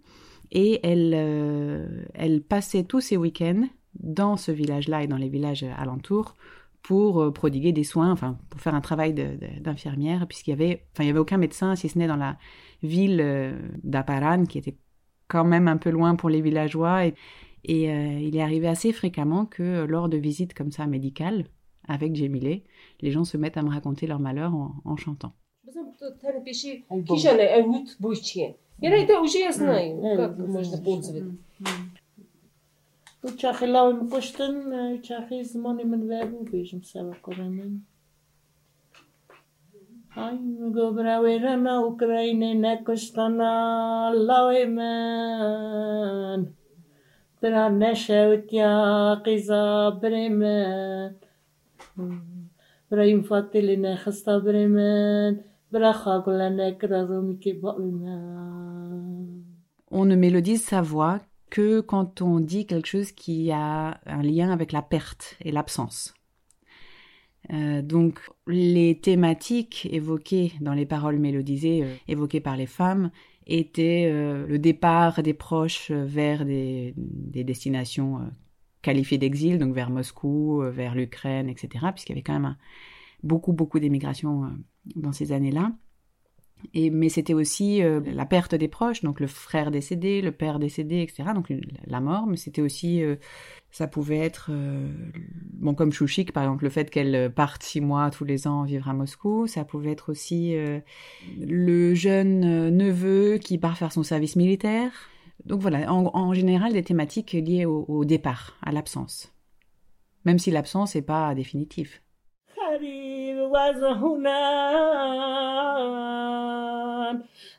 Et 0.56 0.80
elle, 0.84 1.12
euh, 1.14 2.06
elle 2.14 2.42
passait 2.42 2.86
tous 2.86 3.02
ses 3.02 3.18
week-ends 3.18 3.68
dans 4.00 4.38
ce 4.38 4.54
village-là 4.54 5.04
et 5.04 5.08
dans 5.08 5.18
les 5.18 5.28
villages 5.28 5.66
alentours 5.78 6.34
pour 6.82 7.22
euh, 7.22 7.32
prodiguer 7.32 7.74
des 7.74 7.84
soins, 7.84 8.10
enfin 8.10 8.40
pour 8.50 8.62
faire 8.62 8.74
un 8.74 8.80
travail 8.80 9.14
d'infirmière, 9.14 10.26
puisqu'il 10.28 10.52
y 10.52 10.54
avait, 10.54 10.86
enfin 10.94 11.04
il 11.04 11.08
y 11.08 11.10
avait 11.10 11.20
aucun 11.20 11.38
médecin 11.38 11.76
si 11.76 11.90
ce 11.90 12.00
n'est 12.00 12.08
dans 12.08 12.16
la 12.16 12.38
ville 12.84 13.20
euh, 13.22 13.60
d'Aparan 13.84 14.46
qui 14.46 14.58
était 14.58 14.78
quand 15.28 15.44
même 15.44 15.68
un 15.68 15.76
peu 15.76 15.90
loin 15.90 16.16
pour 16.16 16.30
les 16.30 16.42
villageois 16.42 17.06
et, 17.06 17.14
il 17.68 18.36
est 18.38 18.42
arrivé 18.42 18.68
assez 18.68 18.94
fréquemment 18.94 19.48
que 19.48 19.86
lors 19.86 20.08
de 20.08 20.18
visites 20.18 20.54
comme 20.54 20.72
ça 20.72 20.86
médicales 20.86 21.46
avec 21.88 22.16
Jemile, 22.16 22.62
les 23.02 23.12
gens 23.12 23.24
se 23.24 23.38
mettent 23.38 23.58
à 23.58 23.64
me 23.64 23.72
raconter 23.72 24.06
leur 24.06 24.20
malheur 24.20 24.54
en 24.54 24.96
chantant. 24.98 25.34
Базам 25.66 25.88
тане 26.22 26.44
пише 26.44 26.84
киша 27.08 27.34
не 27.34 27.46
е 27.58 27.64
нют 27.66 27.88
буйче. 28.00 28.56
Јера 28.84 28.98
и 29.02 29.06
те 29.10 29.16
уже 29.18 29.40
ја 29.42 29.52
знају 29.56 30.16
како 30.20 30.48
може 30.56 30.70
да 30.76 30.80
ползват. 30.86 31.24
Uçakı 33.26 33.66
lavım 33.74 34.10
koştun, 34.10 34.56
uçakı 34.96 35.46
zamanımın 35.46 36.10
verbu 36.10 36.38
bejim 36.52 36.84
seva 36.84 37.14
koranın. 37.22 37.84
Ay 40.16 40.38
gobra 40.76 41.24
verana 41.24 41.86
Ukrayna 41.86 42.54
ne 42.54 42.84
koştana 42.84 43.52
lavımın. 44.28 45.62
Bira 47.42 47.70
neşevt 47.70 48.54
ya 48.54 49.22
kıza 49.26 50.00
bremen. 50.02 51.16
Bira 52.92 53.06
infatilini 53.06 53.94
hasta 54.04 54.46
bremen. 54.46 55.55
On 59.92 60.06
ne 60.06 60.16
mélodise 60.16 60.64
sa 60.64 60.82
voix 60.82 61.20
que 61.50 61.82
quand 61.82 62.22
on 62.22 62.40
dit 62.40 62.66
quelque 62.66 62.88
chose 62.88 63.12
qui 63.12 63.52
a 63.52 64.00
un 64.06 64.22
lien 64.22 64.52
avec 64.52 64.72
la 64.72 64.82
perte 64.82 65.38
et 65.42 65.52
l'absence. 65.52 66.14
Euh, 67.54 67.82
donc 67.82 68.20
les 68.48 69.00
thématiques 69.00 69.88
évoquées 69.92 70.54
dans 70.62 70.74
les 70.74 70.86
paroles 70.86 71.20
mélodisées 71.20 71.84
euh, 71.84 71.94
évoquées 72.08 72.40
par 72.40 72.58
les 72.58 72.66
femmes 72.66 73.12
étaient 73.46 74.10
euh, 74.12 74.48
le 74.48 74.58
départ 74.58 75.22
des 75.22 75.36
proches 75.36 75.92
vers 75.92 76.44
des, 76.44 76.96
des 76.98 77.44
destinations 77.44 78.22
qualifiées 78.82 79.20
d'exil, 79.20 79.60
donc 79.60 79.74
vers 79.74 79.92
Moscou, 79.92 80.64
vers 80.72 80.96
l'Ukraine, 80.96 81.50
etc., 81.50 81.86
puisqu'il 81.92 82.14
y 82.14 82.16
avait 82.16 82.24
quand 82.24 82.40
même 82.40 82.56
beaucoup, 83.26 83.54
beaucoup 83.54 83.80
d'émigration 83.80 84.50
dans 84.96 85.12
ces 85.12 85.32
années-là. 85.32 85.74
Et, 86.74 86.90
mais 86.90 87.10
c'était 87.10 87.34
aussi 87.34 87.84
euh, 87.84 88.02
la 88.06 88.26
perte 88.26 88.56
des 88.56 88.68
proches, 88.68 89.02
donc 89.02 89.20
le 89.20 89.28
frère 89.28 89.72
décédé, 89.72 90.22
le 90.22 90.32
père 90.32 90.60
décédé, 90.60 91.02
etc. 91.02 91.30
Donc 91.34 91.52
la 91.86 92.02
mort, 92.02 92.28
mais 92.28 92.38
c'était 92.38 92.62
aussi, 92.62 93.04
euh, 93.04 93.16
ça 93.72 93.88
pouvait 93.88 94.18
être, 94.18 94.50
euh, 94.52 94.90
bon 95.54 95.74
comme 95.76 95.92
Chouchik 95.92 96.32
par 96.32 96.44
exemple, 96.44 96.64
le 96.64 96.70
fait 96.70 96.90
qu'elle 96.90 97.32
parte 97.34 97.64
six 97.64 97.82
mois 97.82 98.10
tous 98.10 98.26
les 98.26 98.48
ans 98.48 98.64
vivre 98.64 98.90
à 98.90 98.94
Moscou, 98.94 99.48
ça 99.48 99.64
pouvait 99.64 99.92
être 99.92 100.12
aussi 100.12 100.56
le 101.38 101.94
jeune 101.94 102.70
neveu 102.70 103.38
qui 103.38 103.58
part 103.58 103.78
faire 103.78 103.92
son 103.92 104.04
service 104.04 104.36
militaire. 104.36 104.92
Donc 105.46 105.62
voilà, 105.62 105.94
en, 105.94 106.34
général 106.34 106.74
des 106.74 106.84
thématiques 106.84 107.34
liées 107.34 107.66
au, 107.66 107.86
au 107.88 108.06
départ, 108.06 108.58
à 108.64 108.72
l'absence, 108.72 109.34
même 110.24 110.40
si 110.40 110.50
l'absence 110.50 110.96
n'est 110.96 111.02
pas 111.02 111.36
définitive. 111.36 112.00
وزهنان 113.56 114.76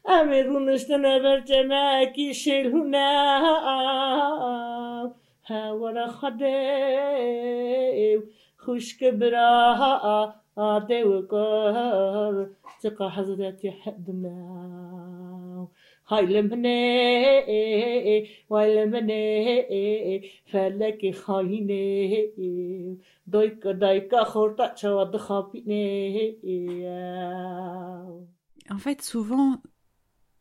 أمرون 0.08 0.68
استنبر 0.68 1.38
جماكي 1.38 2.32
شلهنا 2.32 3.08
هاورا 5.46 6.06
خديو 6.06 7.16
خشك 8.58 9.04
براها 9.04 10.34
آتي 10.58 11.04
وكار 11.04 12.46
تقى 12.82 13.10
حزرتي 13.10 13.70
حدنا 13.70 14.36
En 28.70 28.78
fait, 28.78 29.02
souvent, 29.02 29.60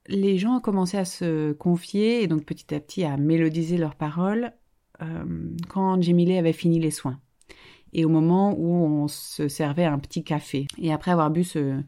les 0.08 0.38
gens 0.38 0.58
ont 0.58 0.62
commencé 0.62 0.98
à 0.98 1.06
se 1.06 1.52
confier 1.54 2.22
et 2.22 2.28
donc 2.28 2.46
petit 2.46 2.74
à 2.74 2.80
petit 2.80 3.04
à 3.04 3.18
mélodiser 3.18 3.78
leurs 3.78 3.96
paroles 3.96 4.54
euh, 5.02 5.26
quand 5.70 6.00
Jimmy 6.02 6.38
avait 6.38 6.54
fini 6.54 6.80
les 6.80 6.92
soins 6.92 7.20
et 7.96 8.04
au 8.04 8.10
moment 8.10 8.54
où 8.58 8.76
on 8.76 9.08
se 9.08 9.48
servait 9.48 9.86
un 9.86 9.98
petit 10.00 10.24
café. 10.24 10.68
Et 10.78 10.92
après 10.92 11.12
avoir 11.12 11.32
bu 11.32 11.46
ce, 11.46 11.82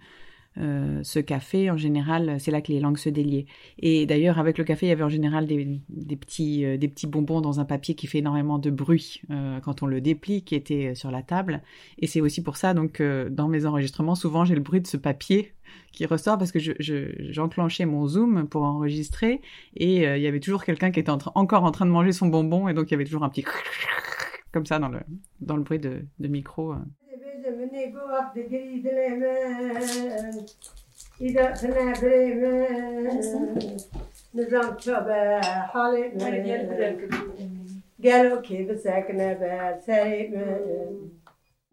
euh, 0.60 1.02
ce 1.04 1.20
café, 1.20 1.70
en 1.70 1.78
général, 1.78 2.38
c'est 2.40 2.52
là 2.52 2.62
que 2.62 2.72
les 2.72 2.80
langues 2.80 2.98
se 2.98 3.10
déliaient. 3.10 3.46
Et 3.80 4.06
d'ailleurs, 4.06 4.40
avec 4.40 4.58
le 4.58 4.64
café, 4.64 4.88
il 4.88 4.90
y 4.90 4.92
avait 4.92 5.04
en 5.04 5.10
général 5.10 5.46
des, 5.46 5.80
petits, 6.16 6.66
euh, 6.66 6.78
des 6.78 6.88
petits 6.88 7.08
bonbons 7.08 7.42
dans 7.42 7.60
un 7.60 7.66
papier 7.66 7.96
qui 7.96 8.08
fait 8.08 8.20
énormément 8.20 8.60
de 8.60 8.70
bruit 8.70 9.22
euh, 9.30 9.60
quand 9.60 9.84
on 9.84 9.86
le 9.86 10.02
déplie, 10.02 10.44
qui 10.44 10.56
était 10.56 10.96
sur 10.96 11.12
la 11.12 11.22
table. 11.22 11.62
Et 12.00 12.08
c'est 12.08 12.22
aussi 12.22 12.42
pour 12.42 12.58
ça, 12.58 12.74
donc, 12.74 13.02
dans 13.02 13.48
mes 13.48 13.66
enregistrements, 13.66 14.16
souvent, 14.16 14.46
j'ai 14.46 14.56
le 14.56 14.62
bruit 14.62 14.82
de 14.82 14.88
ce 14.88 14.98
papier 14.98 15.54
qui 15.92 16.06
ressort 16.06 16.38
parce 16.38 16.52
que 16.52 16.60
j'enclenchais 16.60 17.84
je, 17.84 17.90
mon 17.90 18.08
zoom 18.08 18.48
pour 18.48 18.64
enregistrer 18.64 19.42
et 19.76 20.04
il 20.04 20.22
y 20.22 20.28
avait 20.28 20.40
toujours 20.40 20.64
quelqu'un 20.64 20.92
qui 20.92 21.00
était 21.00 21.12
encore 21.12 21.64
en 21.64 21.72
train 21.72 21.86
de 21.86 21.92
manger 21.92 22.14
son 22.14 22.28
bonbon 22.28 22.70
et 22.70 22.74
donc 22.74 22.90
il 22.90 22.92
y 22.92 22.96
avait 22.96 23.04
toujours 23.04 23.24
un 23.24 23.30
petit 23.30 23.44
comme 24.58 24.66
ça 24.66 24.80
dans 24.80 24.90
le, 24.90 25.64
bruit 25.64 25.78
de, 25.78 26.08
micro. 26.20 26.74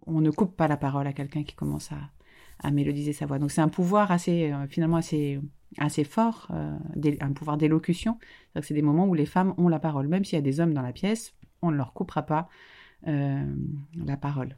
On 0.06 0.20
ne 0.20 0.30
coupe 0.30 0.54
pas 0.54 0.68
la 0.68 0.76
parole 0.76 1.06
à 1.06 1.14
quelqu'un 1.14 1.42
qui 1.42 1.54
commence 1.54 1.90
à, 1.90 2.70
mélodiser 2.70 3.14
sa 3.14 3.24
voix. 3.24 3.38
Donc 3.38 3.50
c'est 3.50 3.62
un 3.62 3.68
pouvoir 3.68 4.10
assez, 4.12 4.52
euh, 4.52 4.66
finalement 4.68 4.96
assez, 4.96 5.40
assez 5.78 6.04
fort, 6.04 6.48
euh, 6.50 6.76
un 7.20 7.32
pouvoir 7.32 7.56
d'élocution. 7.56 8.18
C'est 8.62 8.74
des 8.74 8.82
moments 8.82 9.06
où 9.06 9.14
les 9.14 9.26
femmes 9.26 9.54
ont 9.58 9.68
la 9.68 9.78
parole. 9.78 10.08
Même 10.08 10.24
s'il 10.24 10.36
y 10.36 10.38
a 10.38 10.42
des 10.42 10.60
hommes 10.60 10.72
dans 10.72 10.82
la 10.82 10.92
pièce, 10.92 11.34
on 11.64 11.70
ne 11.70 11.76
leur 11.76 11.92
coupera 11.92 12.22
pas 12.22 12.40
euh, 12.40 12.73
la 13.06 14.16
parole. 14.16 14.56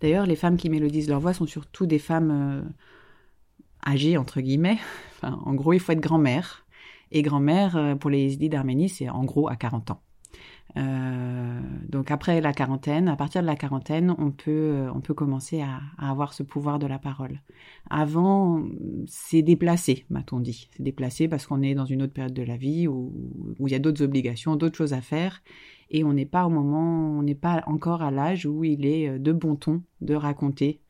D'ailleurs, 0.00 0.26
les 0.26 0.36
femmes 0.36 0.56
qui 0.56 0.68
mélodisent 0.68 1.08
leur 1.08 1.20
voix 1.20 1.32
sont 1.32 1.46
surtout 1.46 1.86
des 1.86 1.98
femmes 1.98 2.30
euh, 2.30 2.62
âgées, 3.86 4.16
entre 4.16 4.40
guillemets. 4.40 4.78
En 5.22 5.54
gros, 5.54 5.72
il 5.72 5.80
faut 5.80 5.92
être 5.92 6.00
grand-mère. 6.00 6.66
Et 7.10 7.22
grand-mère, 7.22 7.76
euh, 7.76 7.94
pour 7.94 8.10
les 8.10 8.34
idées 8.34 8.50
d'Arménie, 8.50 8.90
c'est 8.90 9.08
en 9.08 9.24
gros 9.24 9.48
à 9.48 9.56
40 9.56 9.92
ans. 9.92 10.02
Euh, 10.76 11.60
donc 11.88 12.10
après 12.10 12.42
la 12.42 12.52
quarantaine, 12.52 13.08
à 13.08 13.16
partir 13.16 13.40
de 13.40 13.46
la 13.46 13.56
quarantaine, 13.56 14.14
on 14.18 14.30
peut, 14.30 14.88
on 14.94 15.00
peut 15.00 15.14
commencer 15.14 15.62
à, 15.62 15.80
à 15.96 16.10
avoir 16.10 16.34
ce 16.34 16.42
pouvoir 16.42 16.78
de 16.78 16.86
la 16.86 16.98
parole. 16.98 17.40
Avant, 17.88 18.62
c'est 19.06 19.40
déplacé, 19.40 20.04
m'a-t-on 20.10 20.38
dit. 20.38 20.68
C'est 20.76 20.82
déplacé 20.82 21.28
parce 21.28 21.46
qu'on 21.46 21.62
est 21.62 21.74
dans 21.74 21.86
une 21.86 22.02
autre 22.02 22.12
période 22.12 22.34
de 22.34 22.42
la 22.42 22.58
vie 22.58 22.86
où 22.86 23.10
il 23.58 23.72
y 23.72 23.74
a 23.74 23.78
d'autres 23.78 24.04
obligations, 24.04 24.54
d'autres 24.54 24.76
choses 24.76 24.92
à 24.92 25.00
faire, 25.00 25.40
et 25.90 26.04
on 26.04 26.12
n'est 26.12 26.26
pas 26.26 26.46
au 26.46 26.50
moment, 26.50 27.18
on 27.18 27.22
n'est 27.22 27.34
pas 27.34 27.62
encore 27.66 28.02
à 28.02 28.10
l'âge 28.10 28.46
où 28.46 28.64
il 28.64 28.84
est 28.86 29.18
de 29.18 29.32
bon 29.32 29.56
ton 29.56 29.82
de 30.00 30.14
raconter 30.14 30.80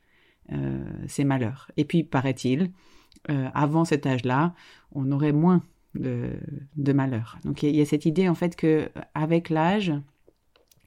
euh, 0.53 0.85
ses 1.09 1.25
malheurs. 1.25 1.73
Et 1.77 1.85
puis, 1.85 2.05
paraît-il, 2.05 2.71
euh, 3.31 3.49
avant 3.53 3.85
cet 3.85 4.07
âge-là, 4.07 4.55
on 4.93 5.11
aurait 5.11 5.33
moins 5.33 5.65
de, 5.97 6.39
malheurs. 6.93 7.39
Donc 7.45 7.63
il 7.63 7.75
y, 7.75 7.81
a 7.81 7.87
cette 7.87 8.05
idée 8.05 8.29
en 8.29 8.35
fait 8.35 8.55
que 8.55 8.91
avec 9.15 9.51
l'âge, 9.51 9.93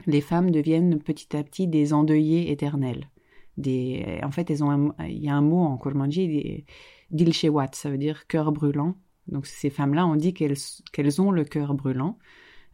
les 0.05 0.21
femmes 0.21 0.51
deviennent 0.51 0.99
petit 0.99 1.35
à 1.35 1.43
petit 1.43 1.67
des 1.67 1.93
endeuillées 1.93 2.51
éternelles. 2.51 3.09
En 3.57 4.31
fait, 4.31 4.49
elles 4.49 4.63
ont 4.63 4.93
il 4.99 5.17
y 5.17 5.29
a 5.29 5.35
un 5.35 5.41
mot 5.41 5.63
en 5.65 5.77
kurmanji, 5.77 6.63
dilshewat, 7.11 7.71
ça 7.73 7.89
veut 7.89 7.97
dire 7.97 8.27
cœur 8.27 8.51
brûlant. 8.51 8.95
Donc 9.27 9.45
ces 9.45 9.69
femmes-là, 9.69 10.07
on 10.07 10.15
dit 10.15 10.33
qu'elles 10.33 11.21
ont 11.21 11.31
le 11.31 11.43
cœur 11.43 11.73
brûlant. 11.73 12.17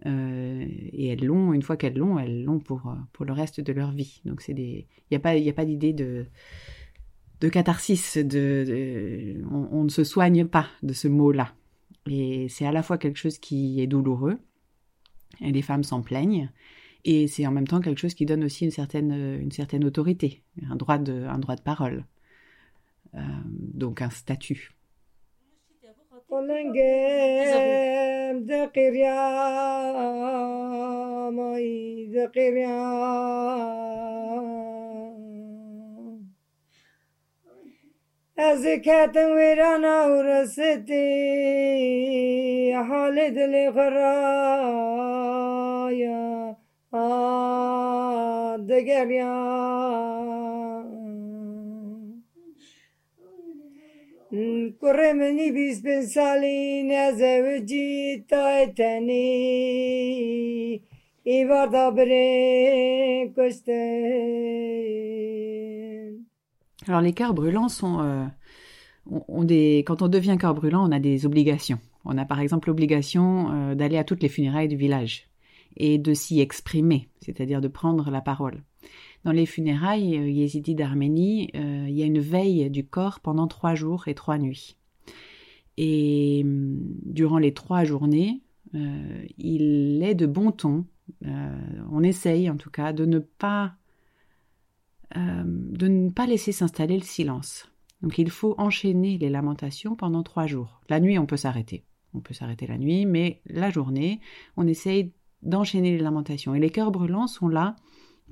Euh, 0.05 0.65
et 0.67 1.07
elles 1.07 1.23
l'ont, 1.23 1.53
une 1.53 1.61
fois 1.61 1.77
qu'elles 1.77 1.97
l'ont, 1.97 2.19
elles 2.19 2.43
l'ont 2.43 2.59
pour, 2.59 2.93
pour 3.13 3.25
le 3.25 3.33
reste 3.33 3.61
de 3.61 3.71
leur 3.71 3.91
vie. 3.91 4.21
Donc 4.25 4.41
c'est 4.41 4.53
des, 4.53 4.87
il 4.97 5.07
n'y 5.11 5.17
a 5.17 5.19
pas, 5.19 5.35
y 5.35 5.49
a 5.49 5.53
pas 5.53 5.65
d'idée 5.65 5.93
de, 5.93 6.25
de 7.39 7.49
catharsis, 7.49 8.17
de, 8.17 9.41
on, 9.51 9.83
ne 9.83 9.89
se 9.89 10.03
soigne 10.03 10.45
pas 10.45 10.67
de 10.83 10.93
ce 10.93 11.07
mot-là. 11.07 11.53
Et 12.07 12.47
c'est 12.49 12.65
à 12.65 12.71
la 12.71 12.83
fois 12.83 12.97
quelque 12.97 13.17
chose 13.17 13.37
qui 13.39 13.81
est 13.81 13.87
douloureux, 13.87 14.37
et 15.41 15.51
les 15.51 15.61
femmes 15.61 15.83
s'en 15.83 16.01
plaignent, 16.01 16.49
et 17.03 17.27
c'est 17.27 17.47
en 17.47 17.51
même 17.51 17.67
temps 17.67 17.81
quelque 17.81 17.99
chose 17.99 18.13
qui 18.13 18.25
donne 18.25 18.43
aussi 18.43 18.65
une 18.65 18.71
certaine, 18.71 19.11
une 19.11 19.51
certaine 19.51 19.83
autorité, 19.85 20.43
un 20.69 20.75
droit 20.75 20.97
de, 20.97 21.23
un 21.23 21.39
droit 21.39 21.55
de 21.55 21.61
parole, 21.61 22.05
euh, 23.15 23.19
donc 23.45 24.01
un 24.01 24.09
statut. 24.09 24.71
دقر 28.39 28.93
يا 28.95 29.19
مي 31.29 32.05
دقر 32.13 32.57
يا 32.57 33.05
أزكات 38.39 39.17
ويرانا 39.17 40.05
ورستي 40.05 41.03
حالد 42.87 43.37
آه 46.93 48.55
دقير 48.57 49.11
يا 49.11 50.64
Alors 66.87 67.01
les 67.01 67.13
cœurs 67.13 67.33
brûlants 67.33 67.69
sont 67.69 67.99
euh, 67.99 68.25
quand 69.85 70.01
on 70.01 70.07
devient 70.07 70.37
cœur 70.39 70.53
brûlant, 70.53 70.87
on 70.87 70.91
a 70.91 70.99
des 70.99 71.25
obligations. 71.25 71.79
On 72.03 72.17
a 72.17 72.25
par 72.25 72.39
exemple 72.39 72.69
l'obligation 72.69 73.51
euh, 73.51 73.75
d'aller 73.75 73.97
à 73.97 74.03
toutes 74.03 74.21
les 74.21 74.29
funérailles 74.29 74.67
du 74.67 74.75
village 74.75 75.27
et 75.77 75.97
de 75.97 76.13
s'y 76.13 76.39
exprimer, 76.39 77.09
c'est-à-dire 77.21 77.61
de 77.61 77.67
prendre 77.67 78.09
la 78.09 78.21
parole. 78.21 78.63
Dans 79.25 79.33
les 79.33 79.45
funérailles 79.45 80.17
euh, 80.17 80.29
yézidis 80.29 80.75
d'Arménie, 80.75 81.49
il 81.53 81.91
y 81.91 82.03
a 82.03 82.05
une 82.05 82.19
veille 82.19 82.69
du 82.69 82.85
corps 82.85 83.19
pendant 83.19 83.47
trois 83.47 83.75
jours 83.75 84.07
et 84.07 84.15
trois 84.15 84.37
nuits. 84.37 84.77
Et 85.77 86.43
durant 86.45 87.37
les 87.37 87.53
trois 87.53 87.83
journées, 87.83 88.41
il 88.73 90.01
est 90.03 90.15
de 90.15 90.25
bon 90.25 90.51
ton, 90.51 90.85
on 91.21 92.01
essaye 92.01 92.49
en 92.49 92.55
tout 92.55 92.69
cas, 92.69 92.93
de 92.93 93.05
ne 93.05 93.19
pas 93.19 93.75
euh, 95.17 95.43
de 95.45 95.87
ne 95.87 96.09
pas 96.09 96.25
laisser 96.25 96.51
s'installer 96.51 96.97
le 96.97 97.03
silence. 97.03 97.69
Donc 98.01 98.17
il 98.17 98.29
faut 98.29 98.55
enchaîner 98.57 99.17
les 99.17 99.29
lamentations 99.29 99.95
pendant 99.95 100.23
trois 100.23 100.47
jours. 100.47 100.81
La 100.89 100.99
nuit, 100.99 101.19
on 101.19 101.25
peut 101.25 101.37
s'arrêter. 101.37 101.83
On 102.13 102.19
peut 102.19 102.33
s'arrêter 102.33 102.67
la 102.67 102.77
nuit, 102.77 103.05
mais 103.05 103.41
la 103.45 103.69
journée, 103.69 104.19
on 104.57 104.67
essaye 104.67 105.11
d'enchaîner 105.41 105.91
les 105.91 106.03
lamentations. 106.03 106.55
Et 106.55 106.59
les 106.59 106.69
cœurs 106.69 106.91
brûlants 106.91 107.27
sont 107.27 107.47
là 107.47 107.75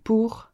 pour, 0.03 0.51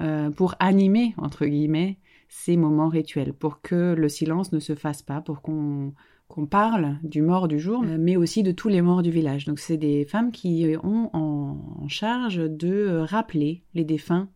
euh, 0.00 0.30
pour 0.30 0.54
animer, 0.60 1.14
entre 1.16 1.46
guillemets, 1.46 1.98
ces 2.28 2.56
moments 2.56 2.88
rituels, 2.88 3.32
pour 3.32 3.62
que 3.62 3.94
le 3.94 4.08
silence 4.08 4.52
ne 4.52 4.60
se 4.60 4.74
fasse 4.74 5.02
pas, 5.02 5.20
pour 5.20 5.42
qu'on 5.42 5.92
qu'on 6.28 6.46
parle 6.46 6.98
du 7.02 7.22
mort 7.22 7.48
du 7.48 7.58
jour, 7.58 7.82
mais 7.82 8.18
aussi 8.18 8.42
de 8.42 8.52
tous 8.52 8.68
les 8.68 8.82
morts 8.82 9.00
du 9.00 9.10
village. 9.10 9.46
Donc 9.46 9.58
c'est 9.58 9.78
des 9.78 10.04
femmes 10.04 10.30
qui 10.30 10.76
ont 10.82 11.08
en 11.14 11.88
charge 11.88 12.36
de 12.36 12.98
rappeler 12.98 13.64
les 13.72 13.84
défunts 13.84 14.28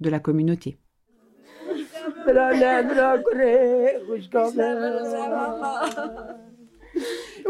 de 0.00 0.08
la 0.08 0.18
communauté. 0.18 0.78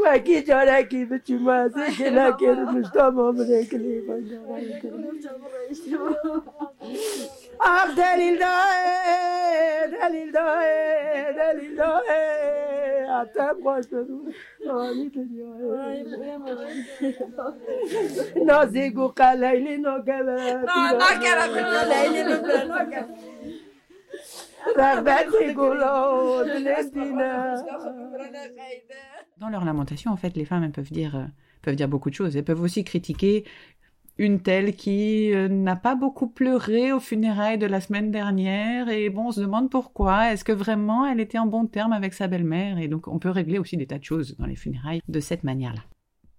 وکی 0.04 0.52
اکی 0.52 0.84
کی 0.88 1.04
بچی 1.04 1.34
مازه 1.34 1.90
کلا 1.98 2.32
کر 2.40 2.54
مشتا 2.72 3.10
مامره 3.10 3.64
کلی 3.64 4.00
بنده 4.00 4.40
آخ 7.60 7.96
دلیل 7.96 8.38
دای 8.38 8.82
دلیل 10.00 10.32
دای 10.32 10.72
دلیل 11.36 11.76
دای 11.76 12.10
اتم 13.20 13.56
خوش 13.62 13.86
بدون 13.86 14.34
آمی 14.70 15.08
دنیا 15.10 15.50
نازی 18.46 18.90
گو 18.90 19.08
قلیلی 19.08 19.76
نگبه 19.76 20.36
نگه 21.00 21.34
قلیلی 21.46 22.22
نگبه 22.22 23.04
رغبت 24.76 25.54
گلاد 25.56 26.48
لسینا 26.48 27.56
Dans 29.38 29.50
leur 29.50 29.64
lamentation, 29.66 30.10
en 30.12 30.16
fait, 30.16 30.34
les 30.34 30.46
femmes 30.46 30.72
peuvent 30.72 30.90
dire, 30.90 31.14
euh, 31.16 31.26
peuvent 31.60 31.76
dire 31.76 31.88
beaucoup 31.88 32.08
de 32.08 32.14
choses. 32.14 32.36
Elles 32.36 32.44
peuvent 32.44 32.62
aussi 32.62 32.84
critiquer 32.84 33.44
une 34.18 34.40
telle 34.40 34.74
qui 34.74 35.32
euh, 35.34 35.48
n'a 35.48 35.76
pas 35.76 35.94
beaucoup 35.94 36.26
pleuré 36.26 36.90
aux 36.92 37.00
funérailles 37.00 37.58
de 37.58 37.66
la 37.66 37.82
semaine 37.82 38.10
dernière 38.10 38.88
et 38.88 39.10
bon, 39.10 39.26
on 39.26 39.32
se 39.32 39.40
demande 39.42 39.70
pourquoi. 39.70 40.32
Est-ce 40.32 40.42
que 40.42 40.52
vraiment 40.52 41.06
elle 41.06 41.20
était 41.20 41.38
en 41.38 41.46
bon 41.46 41.66
terme 41.66 41.92
avec 41.92 42.14
sa 42.14 42.28
belle-mère? 42.28 42.78
Et 42.78 42.88
donc 42.88 43.08
on 43.08 43.18
peut 43.18 43.28
régler 43.28 43.58
aussi 43.58 43.76
des 43.76 43.86
tas 43.86 43.98
de 43.98 44.04
choses 44.04 44.36
dans 44.38 44.46
les 44.46 44.56
funérailles 44.56 45.02
de 45.06 45.20
cette 45.20 45.44
manière-là. 45.44 45.82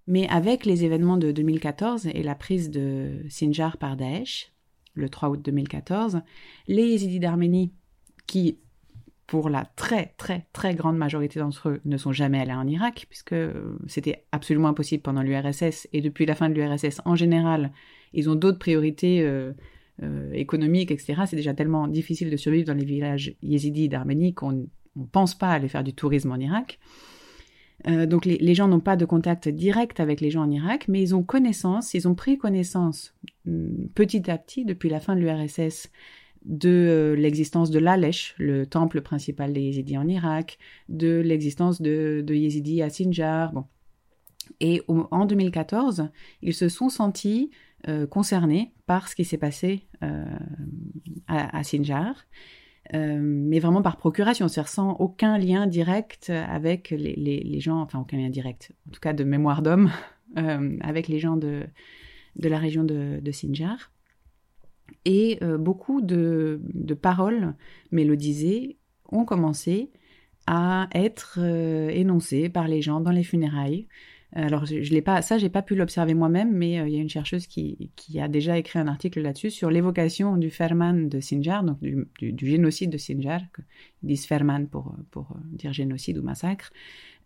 Mais 0.07 0.27
avec 0.29 0.65
les 0.65 0.83
événements 0.83 1.17
de 1.17 1.31
2014 1.31 2.07
et 2.07 2.23
la 2.23 2.33
prise 2.33 2.71
de 2.71 3.23
Sinjar 3.29 3.77
par 3.77 3.95
Daesh, 3.95 4.53
le 4.95 5.10
3 5.10 5.29
août 5.29 5.41
2014, 5.43 6.21
les 6.67 6.88
Yézidis 6.88 7.19
d'Arménie, 7.19 7.73
qui 8.25 8.57
pour 9.27 9.49
la 9.49 9.65
très 9.75 10.13
très 10.17 10.47
très 10.53 10.73
grande 10.73 10.97
majorité 10.97 11.39
d'entre 11.39 11.69
eux 11.69 11.81
ne 11.83 11.97
sont 11.97 12.13
jamais 12.13 12.39
allés 12.39 12.53
en 12.53 12.65
Irak 12.65 13.05
puisque 13.09 13.35
c'était 13.85 14.23
absolument 14.31 14.69
impossible 14.69 15.03
pendant 15.03 15.21
l'URSS 15.21 15.87
et 15.91 16.01
depuis 16.01 16.25
la 16.25 16.33
fin 16.33 16.49
de 16.49 16.55
l'URSS 16.55 17.01
en 17.05 17.15
général 17.15 17.71
ils 18.13 18.29
ont 18.29 18.35
d'autres 18.35 18.57
priorités 18.57 19.21
euh, 19.21 19.51
euh, 20.01 20.31
économiques 20.31 20.91
etc 20.91 21.23
c'est 21.25 21.35
déjà 21.35 21.53
tellement 21.53 21.87
difficile 21.87 22.31
de 22.31 22.37
survivre 22.37 22.67
dans 22.67 22.73
les 22.73 22.85
villages 22.85 23.35
yézidis 23.43 23.89
d'Arménie 23.89 24.33
qu'on 24.33 24.53
ne 24.53 25.05
pense 25.11 25.37
pas 25.37 25.49
aller 25.49 25.67
faire 25.67 25.83
du 25.83 25.93
tourisme 25.93 26.31
en 26.31 26.37
Irak. 26.37 26.79
Euh, 27.87 28.07
donc 28.07 28.25
les, 28.25 28.37
les 28.37 28.55
gens 28.55 28.67
n'ont 28.67 28.79
pas 28.79 28.95
de 28.95 29.05
contact 29.05 29.47
direct 29.49 29.99
avec 29.99 30.21
les 30.21 30.31
gens 30.31 30.43
en 30.43 30.49
Irak 30.49 30.87
mais 30.87 31.01
ils 31.01 31.13
ont 31.13 31.21
connaissance 31.21 31.93
ils 31.93 32.07
ont 32.07 32.15
pris 32.15 32.37
connaissance 32.37 33.13
petit 33.93 34.31
à 34.31 34.37
petit 34.37 34.63
depuis 34.63 34.89
la 34.89 35.01
fin 35.01 35.15
de 35.15 35.19
l'URSS 35.19 35.91
de 36.47 37.13
l'existence 37.17 37.69
de 37.69 37.79
l'Alesh, 37.79 38.33
le 38.38 38.65
temple 38.65 39.01
principal 39.01 39.51
des 39.53 39.62
Yézidis 39.62 39.97
en 39.97 40.07
Irak, 40.07 40.57
de 40.88 41.21
l'existence 41.23 41.81
de, 41.81 42.23
de 42.25 42.33
Yézidis 42.33 42.81
à 42.81 42.89
Sinjar. 42.89 43.51
Bon. 43.51 43.65
Et 44.62 44.81
en 44.88 45.25
2014, 45.25 46.10
ils 46.41 46.53
se 46.53 46.69
sont 46.69 46.88
sentis 46.88 47.51
euh, 47.89 48.07
concernés 48.07 48.73
par 48.86 49.10
ce 49.10 49.15
qui 49.15 49.25
s'est 49.25 49.38
passé 49.38 49.88
euh, 50.03 50.25
à, 51.27 51.63
Sinjar, 51.63 52.15
euh, 52.93 53.19
mais 53.21 53.60
vraiment 53.60 53.81
par 53.81 53.97
procuration, 53.97 54.47
c'est-à-dire 54.47 54.69
sans 54.69 54.93
aucun 54.93 55.38
lien 55.38 55.67
direct 55.67 56.29
avec 56.29 56.91
les, 56.91 57.60
gens, 57.60 57.81
enfin 57.81 57.99
aucun 57.99 58.17
lien 58.17 58.29
direct, 58.29 58.71
en 58.88 58.91
tout 58.91 59.01
cas 59.01 59.12
de 59.12 59.25
mémoire 59.25 59.62
d'homme, 59.62 59.91
avec 60.81 61.10
les 61.10 61.19
gens 61.19 61.36
de, 61.36 61.65
de 62.38 62.49
la 62.49 62.57
région 62.57 62.86
de, 62.86 63.19
de 63.21 63.31
Sinjar 63.31 63.91
et 65.06 65.38
euh, 65.41 65.58
beaucoup 65.58 66.02
de, 66.02 66.60
de, 66.73 66.93
paroles 66.93 67.56
mélodisées 67.91 68.78
ont 69.10 69.26
commencé 69.26 69.91
à 70.47 70.89
être 70.93 71.39
euh, 71.41 71.89
énoncées 71.89 72.50
par 72.50 72.67
les 72.67 72.82
gens 72.82 73.00
dans 73.00 73.12
les 73.12 73.23
funérailles. 73.23 73.88
Alors, 74.34 74.65
je, 74.65 74.82
je 74.84 74.93
l'ai 74.93 75.02
pas, 75.02 75.21
ça, 75.21 75.38
j'ai 75.38 75.50
pas 75.50 75.62
pu 75.62 75.76
l'observer 75.76 76.13
moi-même, 76.13 76.52
mais 76.52 76.80
euh, 76.80 76.88
il 76.88 76.95
y 76.95 76.97
a 76.97 77.02
une 77.02 77.10
chercheuse 77.10 77.47
qui, 77.47 77.91
qui 77.95 78.19
a 78.19 78.28
déjà 78.28 78.58
écrit 78.58 78.80
un 78.80 78.88
article 78.88 79.21
là-dessus 79.21 79.52
sur 79.52 79.69
l'évocation 79.69 80.36
du 80.36 80.50
Ferman 80.50 81.08
de 81.08 81.19
Sinjar, 81.21 81.63
donc 81.63 81.80
du, 81.80 82.08
du, 82.19 82.34
du 82.34 82.45
génocide 82.45 82.89
de 82.89 82.97
Sinjar, 82.97 83.41
ils 84.04 84.08
disent 84.08 84.26
Ferman 84.26 84.67
pour, 84.67 84.95
pour 85.12 85.38
dire 85.45 85.71
génocide 85.71 86.17
ou 86.17 86.23
massacre, 86.23 86.71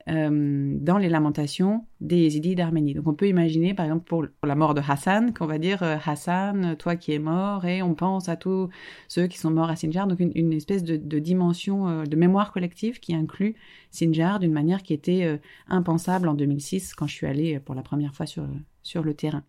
euh, 0.10 0.78
dans 0.80 0.98
les 0.98 1.10
lamentations 1.10 1.86
des 2.00 2.18
Yézidis 2.18 2.56
d'Arménie. 2.56 2.94
Donc 2.94 3.08
on 3.08 3.14
peut 3.14 3.28
imaginer, 3.28 3.74
par 3.74 3.86
exemple, 3.86 4.06
pour, 4.06 4.26
la 4.44 4.56
mort 4.56 4.74
de 4.74 4.82
Hassan, 4.82 5.34
qu'on 5.34 5.46
va 5.46 5.58
dire 5.58 5.84
euh, 5.84 5.98
Hassan, 6.04 6.76
toi 6.78 6.96
qui 6.96 7.14
es 7.14 7.20
mort, 7.20 7.66
et 7.66 7.82
on 7.82 7.94
pense 7.94 8.30
à 8.30 8.36
tous 8.36 8.70
ceux 9.08 9.28
qui 9.28 9.38
sont 9.38 9.52
morts 9.52 9.70
à 9.70 9.76
Sinjar. 9.76 10.08
Donc 10.08 10.20
une, 10.20 10.54
espèce 10.54 10.84
de, 10.84 11.20
dimension 11.20 11.88
euh, 11.88 12.04
de 12.06 12.16
mémoire 12.16 12.52
collective 12.52 13.00
qui 13.00 13.14
inclut 13.14 13.56
Sinjar 13.92 14.40
d'une 14.40 14.54
manière 14.54 14.84
qui 14.84 14.94
était 14.94 15.40
impensable 15.68 16.28
en 16.28 16.34
2006 16.34 16.94
quand 16.96 17.08
je 17.08 17.14
suis 17.14 17.28
allée 17.28 17.60
pour 17.60 17.76
la 17.76 17.82
première 17.82 18.16
fois 18.16 18.26
sur, 18.26 18.48
sur 18.84 19.04
le 19.04 19.14
terrain. 19.14 19.44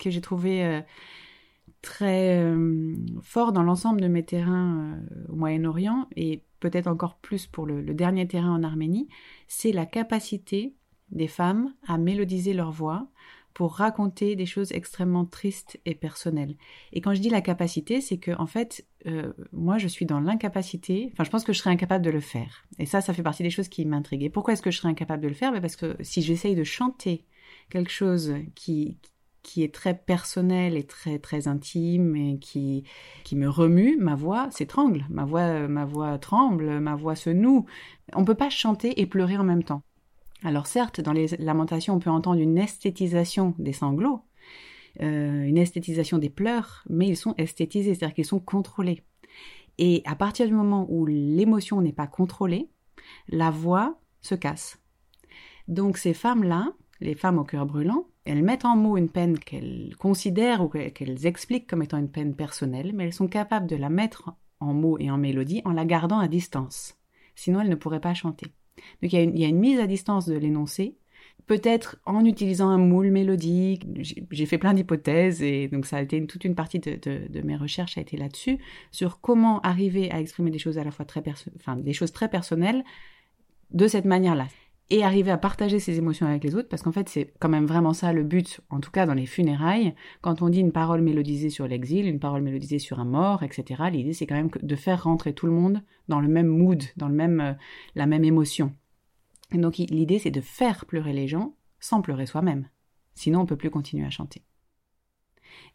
Que 0.00 0.10
j'ai 0.10 0.20
trouvé 0.20 0.64
euh, 0.64 0.80
très 1.82 2.38
euh, 2.38 2.94
fort 3.22 3.52
dans 3.52 3.62
l'ensemble 3.62 4.00
de 4.00 4.08
mes 4.08 4.24
terrains 4.24 4.98
euh, 4.98 5.32
au 5.32 5.36
Moyen-Orient, 5.36 6.08
et 6.16 6.42
peut-être 6.58 6.88
encore 6.88 7.16
plus 7.18 7.46
pour 7.46 7.66
le, 7.66 7.82
dernier 7.94 8.26
terrain 8.26 8.52
en 8.52 8.62
Arménie, 8.62 9.08
c'est 9.46 9.72
la 9.72 9.86
capacité 9.86 10.74
des 11.10 11.28
femmes 11.28 11.72
à 11.86 11.98
mélodiser 11.98 12.52
leur 12.52 12.70
voix 12.72 13.08
pour 13.52 13.74
raconter 13.74 14.36
des 14.36 14.46
choses 14.46 14.70
extrêmement 14.70 15.24
tristes 15.24 15.80
et 15.84 15.96
personnelles. 15.96 16.56
Et 16.92 17.00
quand 17.00 17.14
je 17.14 17.20
dis 17.20 17.30
la 17.30 17.40
capacité, 17.40 18.00
c'est 18.00 18.18
que 18.18 18.30
en 18.38 18.46
fait, 18.46 18.86
moi, 19.52 19.76
je 19.76 19.88
suis 19.88 20.06
dans 20.06 20.20
l'incapacité. 20.20 21.10
Enfin, 21.12 21.24
je 21.24 21.30
pense 21.30 21.42
que 21.42 21.52
je 21.52 21.58
serais 21.58 21.70
incapable 21.70 22.04
de 22.04 22.12
le 22.12 22.20
faire. 22.20 22.64
Et 22.78 22.86
ça, 22.86 23.00
ça 23.00 23.12
fait 23.12 23.24
partie 23.24 23.42
des 23.42 23.50
choses 23.50 23.68
qui 23.68 23.84
m'intriguent. 23.86 24.30
Pourquoi 24.30 24.52
est-ce 24.52 24.62
que 24.62 24.70
je 24.70 24.76
serais 24.78 24.90
incapable 24.90 25.24
de 25.24 25.28
le 25.28 25.34
faire? 25.34 25.50
Ben 25.50 25.60
Parce 25.60 25.74
que 25.74 25.96
si 26.00 26.22
j'essaye 26.22 26.54
de 26.54 26.62
chanter 26.62 27.24
quelque 27.70 27.90
chose 27.90 28.34
qui 28.54 28.98
qui 29.42 29.62
est 29.62 29.74
très 29.74 29.94
personnel 29.96 30.76
et 30.76 30.84
très 30.84 31.18
très 31.18 31.48
intime 31.48 32.16
et 32.16 32.38
qui 32.38 32.84
qui 33.24 33.36
me 33.36 33.48
remue, 33.48 33.96
ma 33.98 34.14
voix 34.14 34.50
s'étrangle, 34.50 35.06
ma 35.10 35.24
voix 35.24 35.68
ma 35.68 35.84
voix 35.84 36.18
tremble, 36.18 36.80
ma 36.80 36.94
voix 36.94 37.16
se 37.16 37.30
noue. 37.30 37.66
On 38.14 38.24
peut 38.24 38.34
pas 38.34 38.50
chanter 38.50 39.00
et 39.00 39.06
pleurer 39.06 39.36
en 39.36 39.44
même 39.44 39.64
temps. 39.64 39.82
Alors 40.42 40.66
certes, 40.66 41.00
dans 41.00 41.12
les 41.12 41.28
lamentations, 41.38 41.94
on 41.94 41.98
peut 41.98 42.10
entendre 42.10 42.40
une 42.40 42.58
esthétisation 42.58 43.54
des 43.58 43.72
sanglots, 43.74 44.22
euh, 45.02 45.42
une 45.42 45.58
esthétisation 45.58 46.18
des 46.18 46.30
pleurs, 46.30 46.84
mais 46.88 47.06
ils 47.06 47.16
sont 47.16 47.34
esthétisés, 47.36 47.94
c'est-à-dire 47.94 48.14
qu'ils 48.14 48.24
sont 48.24 48.40
contrôlés. 48.40 49.02
Et 49.78 50.02
à 50.04 50.14
partir 50.14 50.46
du 50.46 50.54
moment 50.54 50.86
où 50.88 51.06
l'émotion 51.06 51.80
n'est 51.80 51.92
pas 51.92 52.06
contrôlée, 52.06 52.68
la 53.28 53.50
voix 53.50 53.98
se 54.20 54.34
casse. 54.34 54.78
Donc 55.68 55.98
ces 55.98 56.14
femmes-là, 56.14 56.72
les 57.00 57.14
femmes 57.14 57.38
au 57.38 57.44
cœur 57.44 57.66
brûlant, 57.66 58.06
elles 58.24 58.42
mettent 58.42 58.64
en 58.64 58.76
mots 58.76 58.96
une 58.96 59.08
peine 59.08 59.38
qu'elles 59.38 59.94
considèrent 59.98 60.62
ou 60.62 60.68
qu'elles 60.68 61.26
expliquent 61.26 61.66
comme 61.66 61.82
étant 61.82 61.98
une 61.98 62.10
peine 62.10 62.34
personnelle, 62.34 62.92
mais 62.94 63.04
elles 63.04 63.12
sont 63.12 63.28
capables 63.28 63.66
de 63.66 63.76
la 63.76 63.88
mettre 63.88 64.34
en 64.60 64.74
mots 64.74 64.98
et 64.98 65.10
en 65.10 65.18
mélodie 65.18 65.62
en 65.64 65.72
la 65.72 65.84
gardant 65.84 66.18
à 66.18 66.28
distance. 66.28 66.96
Sinon, 67.34 67.62
elles 67.62 67.70
ne 67.70 67.74
pourraient 67.74 68.00
pas 68.00 68.14
chanter. 68.14 68.46
Donc 69.02 69.12
il 69.12 69.38
y 69.38 69.44
a 69.44 69.48
une, 69.48 69.58
mise 69.58 69.80
à 69.80 69.86
distance 69.86 70.26
de 70.26 70.34
l'énoncé, 70.34 70.96
peut-être 71.46 71.98
en 72.06 72.24
utilisant 72.24 72.68
un 72.68 72.78
moule 72.78 73.10
mélodique. 73.10 73.86
J'ai 74.30 74.46
fait 74.46 74.58
plein 74.58 74.74
d'hypothèses 74.74 75.42
et 75.42 75.68
donc 75.68 75.86
ça 75.86 75.98
a 75.98 76.02
été 76.02 76.24
toute 76.26 76.44
une 76.44 76.54
partie 76.54 76.78
de, 76.78 77.40
mes 77.42 77.56
recherches 77.56 77.98
a 77.98 78.00
été 78.00 78.16
là-dessus 78.16 78.58
sur 78.90 79.20
comment 79.20 79.60
arriver 79.60 80.10
à 80.10 80.20
exprimer 80.20 80.50
des 80.50 80.58
choses 80.58 80.78
à 80.78 80.84
la 80.84 80.90
fois 80.90 81.04
très 81.04 81.22
enfin 81.56 81.76
des 81.76 81.92
choses 81.92 82.12
très 82.12 82.28
personnelles 82.28 82.84
de 83.70 83.86
cette 83.86 84.04
manière-là 84.04 84.46
et 84.90 85.04
arriver 85.04 85.30
à 85.30 85.38
partager 85.38 85.78
ses 85.78 85.98
émotions 85.98 86.26
avec 86.26 86.42
les 86.42 86.56
autres, 86.56 86.68
parce 86.68 86.82
qu'en 86.82 86.90
fait, 86.90 87.08
c'est 87.08 87.32
quand 87.38 87.48
même 87.48 87.66
vraiment 87.66 87.92
ça 87.92 88.12
le 88.12 88.24
but, 88.24 88.60
en 88.70 88.80
tout 88.80 88.90
cas 88.90 89.06
dans 89.06 89.14
les 89.14 89.26
funérailles. 89.26 89.94
Quand 90.20 90.42
on 90.42 90.48
dit 90.48 90.58
une 90.58 90.72
parole 90.72 91.00
mélodisée 91.00 91.48
sur 91.48 91.68
l'exil, 91.68 92.06
une 92.06 92.18
parole 92.18 92.42
mélodisée 92.42 92.80
sur 92.80 92.98
un 92.98 93.04
mort, 93.04 93.44
etc., 93.44 93.84
l'idée, 93.92 94.12
c'est 94.12 94.26
quand 94.26 94.34
même 94.34 94.50
de 94.60 94.76
faire 94.76 95.04
rentrer 95.04 95.32
tout 95.32 95.46
le 95.46 95.52
monde 95.52 95.82
dans 96.08 96.20
le 96.20 96.26
même 96.26 96.48
mood, 96.48 96.82
dans 96.96 97.08
le 97.08 97.14
même, 97.14 97.40
euh, 97.40 97.52
la 97.94 98.06
même 98.06 98.24
émotion. 98.24 98.74
Et 99.52 99.58
donc, 99.58 99.76
l'idée, 99.76 100.18
c'est 100.18 100.32
de 100.32 100.40
faire 100.40 100.84
pleurer 100.86 101.12
les 101.12 101.28
gens 101.28 101.54
sans 101.78 102.02
pleurer 102.02 102.26
soi-même. 102.26 102.68
Sinon, 103.14 103.40
on 103.40 103.46
peut 103.46 103.56
plus 103.56 103.70
continuer 103.70 104.04
à 104.04 104.10
chanter. 104.10 104.42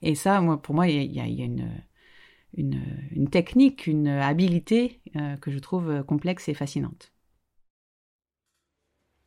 Et 0.02 0.16
ça, 0.16 0.42
pour 0.62 0.76
moi, 0.76 0.88
il 0.88 1.12
y 1.12 1.20
a, 1.20 1.26
une, 1.26 3.30
technique, 3.30 3.88
une 3.88 4.08
habilité 4.08 5.02
euh, 5.16 5.36
que 5.38 5.52
je 5.52 5.60
trouve 5.60 6.04
complexe 6.04 6.50
et 6.50 6.54
fascinante. 6.54 7.15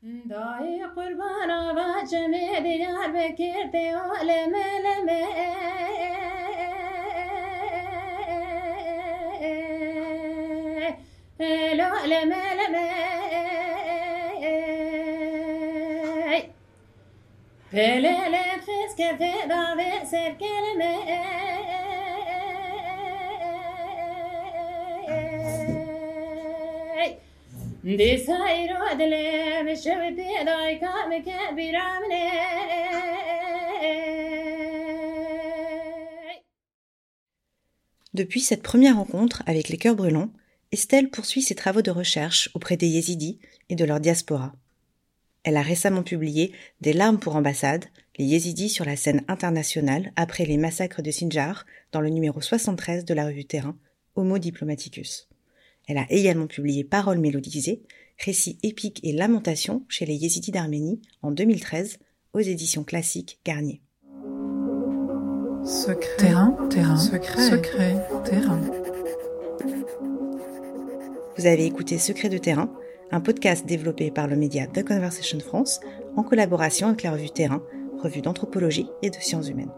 Dayı 0.02 0.94
kurban 0.94 1.48
abacemi 1.48 2.64
diyar 2.64 3.14
bekir 3.14 3.72
de 3.72 3.96
aleme 3.96 4.82
leme 4.84 5.22
El 11.38 11.90
aleme 11.90 12.56
leme 12.58 12.88
Pelele 17.70 18.44
freske 18.66 19.16
feda 19.18 19.76
ve 19.76 20.06
serkeleme 20.06 20.98
Depuis 38.14 38.40
cette 38.40 38.64
première 38.64 38.96
rencontre 38.96 39.44
avec 39.46 39.68
les 39.68 39.76
cœurs 39.76 39.94
brûlants, 39.94 40.32
Estelle 40.72 41.08
poursuit 41.08 41.40
ses 41.40 41.54
travaux 41.54 41.82
de 41.82 41.92
recherche 41.92 42.50
auprès 42.54 42.76
des 42.76 42.88
yézidis 42.88 43.38
et 43.68 43.76
de 43.76 43.84
leur 43.84 44.00
diaspora. 44.00 44.52
Elle 45.44 45.56
a 45.56 45.62
récemment 45.62 46.02
publié 46.02 46.52
Des 46.80 46.92
larmes 46.92 47.20
pour 47.20 47.36
ambassade, 47.36 47.84
les 48.18 48.24
yézidis 48.24 48.70
sur 48.70 48.84
la 48.84 48.96
scène 48.96 49.22
internationale 49.28 50.10
après 50.16 50.46
les 50.46 50.56
massacres 50.56 51.00
de 51.00 51.12
Sinjar 51.12 51.64
dans 51.92 52.00
le 52.00 52.08
numéro 52.08 52.40
73 52.40 53.04
de 53.04 53.14
la 53.14 53.26
revue 53.26 53.44
Terrain, 53.44 53.78
Homo 54.16 54.38
Diplomaticus. 54.38 55.28
Elle 55.88 55.98
a 55.98 56.06
également 56.10 56.46
publié 56.46 56.84
Paroles 56.84 57.18
mélodisées, 57.18 57.82
récits 58.22 58.58
épiques 58.62 59.00
et 59.02 59.12
lamentations 59.12 59.84
chez 59.88 60.04
les 60.04 60.14
Yézidis 60.14 60.50
d'Arménie 60.50 61.00
en 61.22 61.30
2013 61.30 61.98
aux 62.34 62.40
éditions 62.40 62.84
classiques 62.84 63.40
Garnier. 63.44 63.80
Secret, 65.64 66.16
terrain, 66.18 66.68
terrain, 66.68 66.96
secret, 66.96 67.50
secret, 67.50 67.96
terrain. 68.24 68.60
Vous 71.36 71.46
avez 71.46 71.64
écouté 71.64 71.98
Secret 71.98 72.28
de 72.28 72.38
terrain, 72.38 72.70
un 73.10 73.20
podcast 73.20 73.64
développé 73.64 74.10
par 74.10 74.28
le 74.28 74.36
média 74.36 74.66
The 74.66 74.84
Conversation 74.84 75.40
France 75.40 75.80
en 76.16 76.22
collaboration 76.22 76.88
avec 76.88 77.02
la 77.02 77.12
revue 77.12 77.30
Terrain, 77.30 77.62
revue 78.02 78.20
d'anthropologie 78.20 78.88
et 79.02 79.10
de 79.10 79.16
sciences 79.16 79.48
humaines. 79.48 79.72